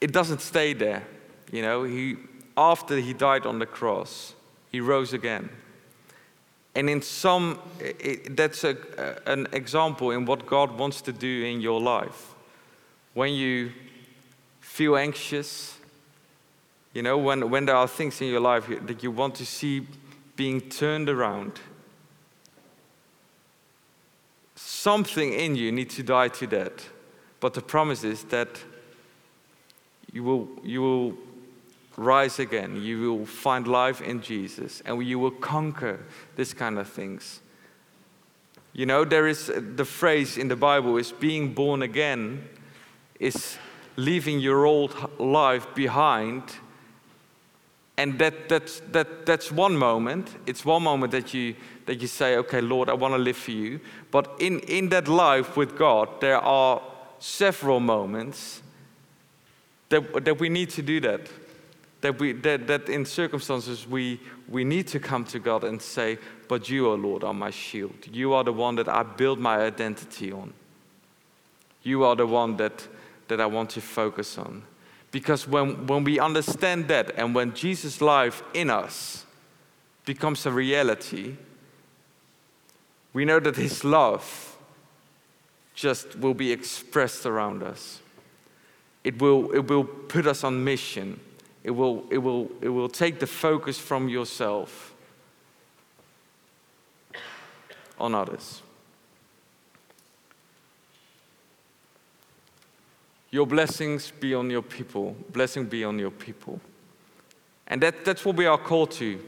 It 0.00 0.12
doesn't 0.12 0.40
stay 0.40 0.72
there. 0.72 1.06
You 1.52 1.62
know, 1.62 1.84
he, 1.84 2.16
after 2.56 2.96
he 2.96 3.12
died 3.12 3.46
on 3.46 3.58
the 3.58 3.66
cross, 3.66 4.34
he 4.70 4.80
rose 4.80 5.12
again. 5.12 5.50
And 6.74 6.88
in 6.88 7.02
some, 7.02 7.58
it, 7.80 8.36
that's 8.36 8.62
a, 8.64 8.76
an 9.26 9.48
example 9.52 10.12
in 10.12 10.24
what 10.26 10.46
God 10.46 10.78
wants 10.78 11.00
to 11.02 11.12
do 11.12 11.44
in 11.44 11.60
your 11.60 11.80
life. 11.80 12.34
When 13.14 13.32
you 13.32 13.72
feel 14.60 14.96
anxious, 14.96 15.76
you 16.94 17.02
know, 17.02 17.18
when, 17.18 17.50
when 17.50 17.66
there 17.66 17.76
are 17.76 17.88
things 17.88 18.20
in 18.20 18.28
your 18.28 18.40
life 18.40 18.66
that 18.68 19.02
you 19.02 19.10
want 19.10 19.34
to 19.36 19.46
see 19.46 19.86
being 20.36 20.60
turned 20.60 21.08
around, 21.08 21.58
something 24.82 25.32
in 25.32 25.56
you 25.56 25.72
needs 25.72 25.96
to 25.96 26.02
die 26.02 26.28
to 26.28 26.46
that. 26.48 26.84
But 27.40 27.54
the 27.54 27.60
promise 27.60 28.04
is 28.04 28.24
that 28.24 28.48
you 30.12 30.24
will, 30.24 30.48
you 30.62 30.80
will 30.82 31.14
rise 31.96 32.38
again. 32.38 32.80
You 32.80 33.14
will 33.14 33.26
find 33.26 33.66
life 33.66 34.00
in 34.00 34.22
Jesus 34.22 34.80
and 34.84 35.04
you 35.04 35.18
will 35.18 35.32
conquer 35.32 36.00
this 36.36 36.54
kind 36.54 36.78
of 36.78 36.88
things. 36.88 37.40
You 38.72 38.86
know, 38.86 39.04
there 39.04 39.26
is 39.26 39.50
the 39.76 39.84
phrase 39.84 40.38
in 40.38 40.48
the 40.48 40.56
Bible 40.56 40.96
is 40.96 41.12
being 41.12 41.52
born 41.52 41.82
again 41.82 42.48
is 43.18 43.58
leaving 43.96 44.38
your 44.38 44.64
old 44.64 44.94
life 45.18 45.66
behind. 45.74 46.42
And 47.98 48.18
that, 48.20 48.48
that's, 48.48 48.80
that, 48.92 49.26
that's 49.26 49.52
one 49.52 49.76
moment. 49.76 50.34
It's 50.46 50.64
one 50.64 50.84
moment 50.84 51.12
that 51.12 51.34
you, 51.34 51.54
that 51.84 52.00
you 52.00 52.06
say, 52.06 52.36
okay, 52.36 52.62
Lord, 52.62 52.88
I 52.88 52.94
want 52.94 53.12
to 53.12 53.18
live 53.18 53.36
for 53.36 53.50
you. 53.50 53.80
But 54.10 54.36
in, 54.38 54.60
in 54.60 54.88
that 54.88 55.08
life 55.08 55.56
with 55.56 55.76
God, 55.76 56.08
there 56.20 56.38
are 56.38 56.80
several 57.18 57.80
moments 57.80 58.62
that, 59.90 60.24
that 60.24 60.38
we 60.38 60.48
need 60.48 60.70
to 60.70 60.82
do 60.82 61.00
that 61.00 61.28
that, 62.00 62.18
we, 62.18 62.32
that, 62.32 62.66
that 62.66 62.88
in 62.88 63.04
circumstances 63.04 63.86
we, 63.86 64.20
we 64.48 64.64
need 64.64 64.86
to 64.88 65.00
come 65.00 65.24
to 65.24 65.38
God 65.38 65.64
and 65.64 65.80
say, 65.80 66.18
But 66.46 66.68
you, 66.68 66.88
O 66.88 66.94
Lord, 66.94 67.24
are 67.24 67.34
my 67.34 67.50
shield. 67.50 68.06
You 68.10 68.34
are 68.34 68.44
the 68.44 68.52
one 68.52 68.76
that 68.76 68.88
I 68.88 69.02
build 69.02 69.38
my 69.38 69.58
identity 69.58 70.32
on. 70.32 70.52
You 71.82 72.04
are 72.04 72.16
the 72.16 72.26
one 72.26 72.56
that, 72.58 72.86
that 73.28 73.40
I 73.40 73.46
want 73.46 73.70
to 73.70 73.80
focus 73.80 74.38
on. 74.38 74.62
Because 75.10 75.48
when, 75.48 75.86
when 75.86 76.04
we 76.04 76.18
understand 76.18 76.88
that 76.88 77.12
and 77.16 77.34
when 77.34 77.54
Jesus' 77.54 78.00
life 78.00 78.42
in 78.52 78.70
us 78.70 79.24
becomes 80.04 80.44
a 80.44 80.52
reality, 80.52 81.36
we 83.12 83.24
know 83.24 83.40
that 83.40 83.56
his 83.56 83.84
love 83.84 84.56
just 85.74 86.18
will 86.18 86.34
be 86.34 86.52
expressed 86.52 87.24
around 87.24 87.62
us. 87.62 88.00
It 89.04 89.20
will, 89.20 89.50
it 89.52 89.68
will 89.68 89.84
put 89.84 90.26
us 90.26 90.44
on 90.44 90.62
mission 90.62 91.20
it 91.68 91.72
will, 91.72 92.04
it 92.10 92.16
will, 92.18 92.50
it 92.62 92.70
will 92.70 92.88
take 92.88 93.20
the 93.20 93.26
focus 93.26 93.78
from 93.78 94.08
yourself 94.08 94.94
on 97.98 98.14
others. 98.14 98.62
Your 103.30 103.46
blessings 103.46 104.10
be 104.10 104.34
on 104.34 104.50
your 104.50 104.62
people. 104.62 105.16
Blessing 105.32 105.66
be 105.66 105.84
on 105.84 105.98
your 105.98 106.10
people. 106.10 106.60
And 107.66 107.82
that, 107.82 108.04
that's 108.04 108.24
what 108.24 108.36
we 108.36 108.46
are 108.46 108.58
called 108.58 108.90
to. 108.92 109.22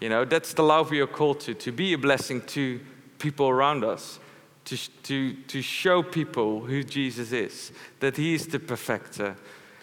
You 0.00 0.08
know, 0.08 0.24
that's 0.24 0.52
the 0.52 0.62
love 0.62 0.90
we 0.90 1.00
are 1.00 1.06
called 1.06 1.40
to, 1.40 1.54
to 1.54 1.72
be 1.72 1.92
a 1.92 1.98
blessing 1.98 2.40
to 2.46 2.80
people 3.18 3.48
around 3.48 3.84
us, 3.84 4.18
to, 4.64 4.76
to, 5.04 5.34
to 5.34 5.62
show 5.62 6.02
people 6.02 6.60
who 6.60 6.82
Jesus 6.82 7.32
is, 7.32 7.72
that 8.00 8.16
He 8.16 8.34
is 8.34 8.48
the 8.48 8.58
perfecter, 8.58 9.36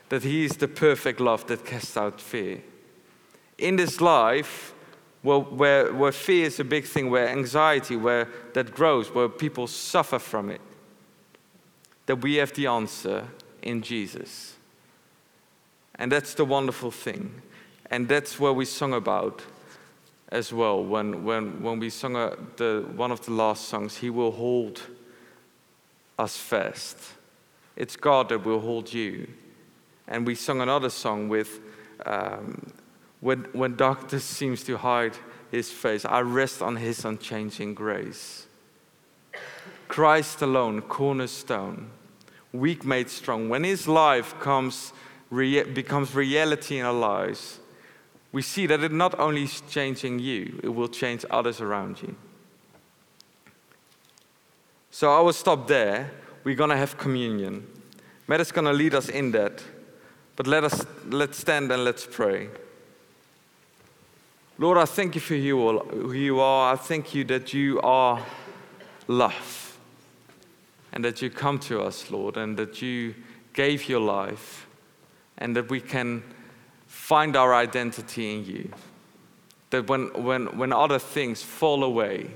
that 0.10 0.24
He 0.24 0.46
is 0.46 0.58
the 0.58 0.68
perfect 0.68 1.20
love 1.20 1.48
that 1.48 1.66
casts 1.66 1.98
out 1.98 2.22
fear. 2.22 2.62
In 3.58 3.78
this 3.78 4.02
life, 4.02 4.74
where, 5.22 5.40
where, 5.40 5.94
where 5.94 6.12
fear 6.12 6.46
is 6.46 6.60
a 6.60 6.64
big 6.64 6.86
thing, 6.86 7.10
where 7.10 7.30
anxiety, 7.30 7.96
where 7.96 8.30
that 8.54 8.74
grows, 8.74 9.14
where 9.14 9.28
people 9.30 9.68
suffer 9.68 10.20
from 10.20 10.50
it, 10.50 10.62
that 12.06 12.18
we 12.18 12.36
have 12.36 12.54
the 12.54 12.68
answer 12.68 13.26
in 13.66 13.82
Jesus. 13.82 14.56
And 15.96 16.12
that's 16.12 16.34
the 16.34 16.46
wonderful 16.46 16.92
thing. 16.92 17.42
And 17.92 18.08
that's 18.08 18.40
what 18.40 18.56
we 18.56 18.66
sung 18.66 18.94
about 18.94 19.42
as 20.30 20.52
well 20.52 20.84
when, 20.84 21.24
when, 21.24 21.62
when 21.62 21.80
we 21.80 21.90
sung 21.90 22.16
a, 22.16 22.36
the, 22.58 22.86
one 22.96 23.12
of 23.12 23.26
the 23.26 23.32
last 23.32 23.66
songs, 23.66 23.98
He 23.98 24.10
will 24.10 24.32
hold 24.32 24.82
us 26.18 26.38
fast. 26.38 26.98
It's 27.76 27.96
God 27.96 28.30
that 28.30 28.46
will 28.46 28.60
hold 28.60 28.94
you. 28.94 29.28
And 30.08 30.26
we 30.26 30.36
sung 30.36 30.62
another 30.62 30.90
song 30.90 31.30
with 31.30 31.60
um, 32.06 32.72
when, 33.22 33.46
when 33.54 33.76
darkness 33.76 34.24
seems 34.40 34.64
to 34.64 34.78
hide 34.78 35.18
his 35.52 35.72
face, 35.72 36.06
I 36.06 36.22
rest 36.22 36.62
on 36.62 36.76
his 36.76 37.06
unchanging 37.06 37.74
grace. 37.74 38.48
Christ 39.88 40.42
alone, 40.42 40.82
cornerstone, 40.82 41.90
weak 42.60 42.86
made 42.86 43.10
strong. 43.10 43.50
When 43.50 43.64
his 43.64 43.88
life 43.88 44.40
comes, 44.40 44.94
rea- 45.30 45.64
becomes 45.64 46.14
reality 46.14 46.80
in 46.80 46.86
our 46.86 46.94
lives, 46.94 47.60
we 48.32 48.42
see 48.42 48.68
that 48.68 48.84
it 48.84 48.92
not 48.92 49.18
only 49.20 49.44
is 49.44 49.62
changing 49.70 50.20
you, 50.20 50.60
it 50.64 50.70
will 50.70 50.88
change 50.88 51.26
others 51.30 51.62
around 51.62 52.02
you. 52.02 52.16
So 54.92 55.12
I 55.12 55.20
will 55.22 55.34
stop 55.34 55.68
there. 55.68 56.12
We're 56.44 56.56
going 56.56 56.70
to 56.70 56.78
have 56.78 56.98
communion. 56.98 57.68
Matt 58.28 58.42
is 58.42 58.52
going 58.52 58.66
to 58.66 58.74
lead 58.74 58.94
us 58.94 59.10
in 59.10 59.32
that. 59.32 59.64
But 60.36 60.48
let 60.48 60.64
us 60.64 60.86
let's 61.08 61.38
stand 61.38 61.72
and 61.72 61.84
let's 61.84 62.06
pray. 62.06 62.50
Lord, 64.58 64.78
I 64.78 64.86
thank 64.86 65.16
you 65.16 65.22
for 65.22 65.36
who 65.36 66.12
you 66.14 66.40
are. 66.40 66.74
I 66.74 66.78
thank 66.78 67.16
you 67.16 67.24
that 67.26 67.54
you 67.54 67.80
are 67.82 68.22
love 69.08 69.65
and 70.96 71.04
that 71.04 71.22
you 71.22 71.30
come 71.30 71.60
to 71.60 71.82
us, 71.82 72.10
Lord, 72.10 72.38
and 72.38 72.56
that 72.58 72.82
you 72.82 73.14
gave 73.54 73.90
your 73.90 74.00
life 74.00 74.66
and 75.38 75.54
that 75.56 75.70
we 75.70 75.82
can 75.82 76.24
find 76.88 77.36
our 77.36 77.54
identity 77.54 78.34
in 78.34 78.46
you. 78.46 78.72
That 79.72 79.90
when, 79.90 80.08
when, 80.24 80.58
when 80.58 80.72
other 80.72 80.98
things 80.98 81.44
fall 81.44 81.84
away, 81.84 82.32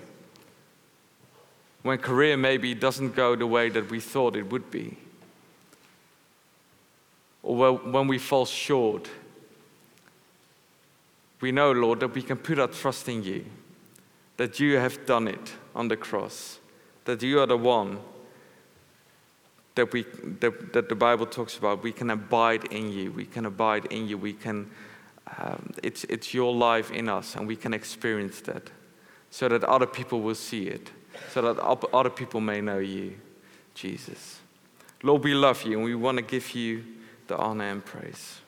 when 1.83 1.97
career 1.99 2.35
maybe 2.35 2.75
doesn't 2.75 3.15
go 3.15 3.37
the 3.37 3.47
way 3.47 3.69
that 3.69 3.89
we 3.89 4.01
thought 4.01 4.35
it 4.35 4.51
would 4.51 4.69
be, 4.69 4.97
or 7.41 7.77
when 7.77 8.07
we 8.09 8.17
fall 8.17 8.45
short, 8.45 9.09
we 11.39 11.53
know, 11.53 11.71
Lord, 11.71 12.01
that 12.01 12.13
we 12.13 12.21
can 12.21 12.35
put 12.35 12.59
our 12.59 12.67
trust 12.67 13.07
in 13.07 13.23
you, 13.23 13.45
that 14.35 14.59
you 14.59 14.75
have 14.75 15.05
done 15.05 15.29
it 15.29 15.53
on 15.73 15.87
the 15.87 15.95
cross, 15.95 16.59
that 17.05 17.23
you 17.23 17.39
are 17.39 17.47
the 17.47 17.57
one 17.57 17.99
that, 19.79 19.93
we, 19.93 20.03
that, 20.41 20.73
that 20.73 20.89
the 20.89 20.95
Bible 20.95 21.25
talks 21.25 21.57
about. 21.57 21.83
We 21.83 21.93
can 21.93 22.09
abide 22.09 22.65
in 22.65 22.91
you. 22.91 23.11
We 23.13 23.25
can 23.25 23.45
abide 23.45 23.85
in 23.85 24.09
you. 24.09 24.17
We 24.17 24.33
can, 24.33 24.69
um, 25.37 25.71
it's, 25.81 26.03
it's 26.05 26.33
your 26.33 26.53
life 26.53 26.91
in 26.91 27.07
us, 27.07 27.35
and 27.35 27.47
we 27.47 27.55
can 27.55 27.73
experience 27.73 28.41
that 28.41 28.69
so 29.31 29.47
that 29.47 29.63
other 29.63 29.85
people 29.85 30.21
will 30.21 30.35
see 30.35 30.67
it, 30.67 30.91
so 31.31 31.41
that 31.41 31.59
other 31.93 32.09
people 32.09 32.41
may 32.41 32.59
know 32.59 32.79
you, 32.79 33.15
Jesus. 33.73 34.39
Lord, 35.01 35.23
we 35.23 35.33
love 35.33 35.63
you, 35.63 35.77
and 35.77 35.83
we 35.83 35.95
want 35.95 36.17
to 36.17 36.23
give 36.23 36.53
you 36.53 36.83
the 37.27 37.37
honor 37.37 37.69
and 37.71 37.85
praise. 37.85 38.41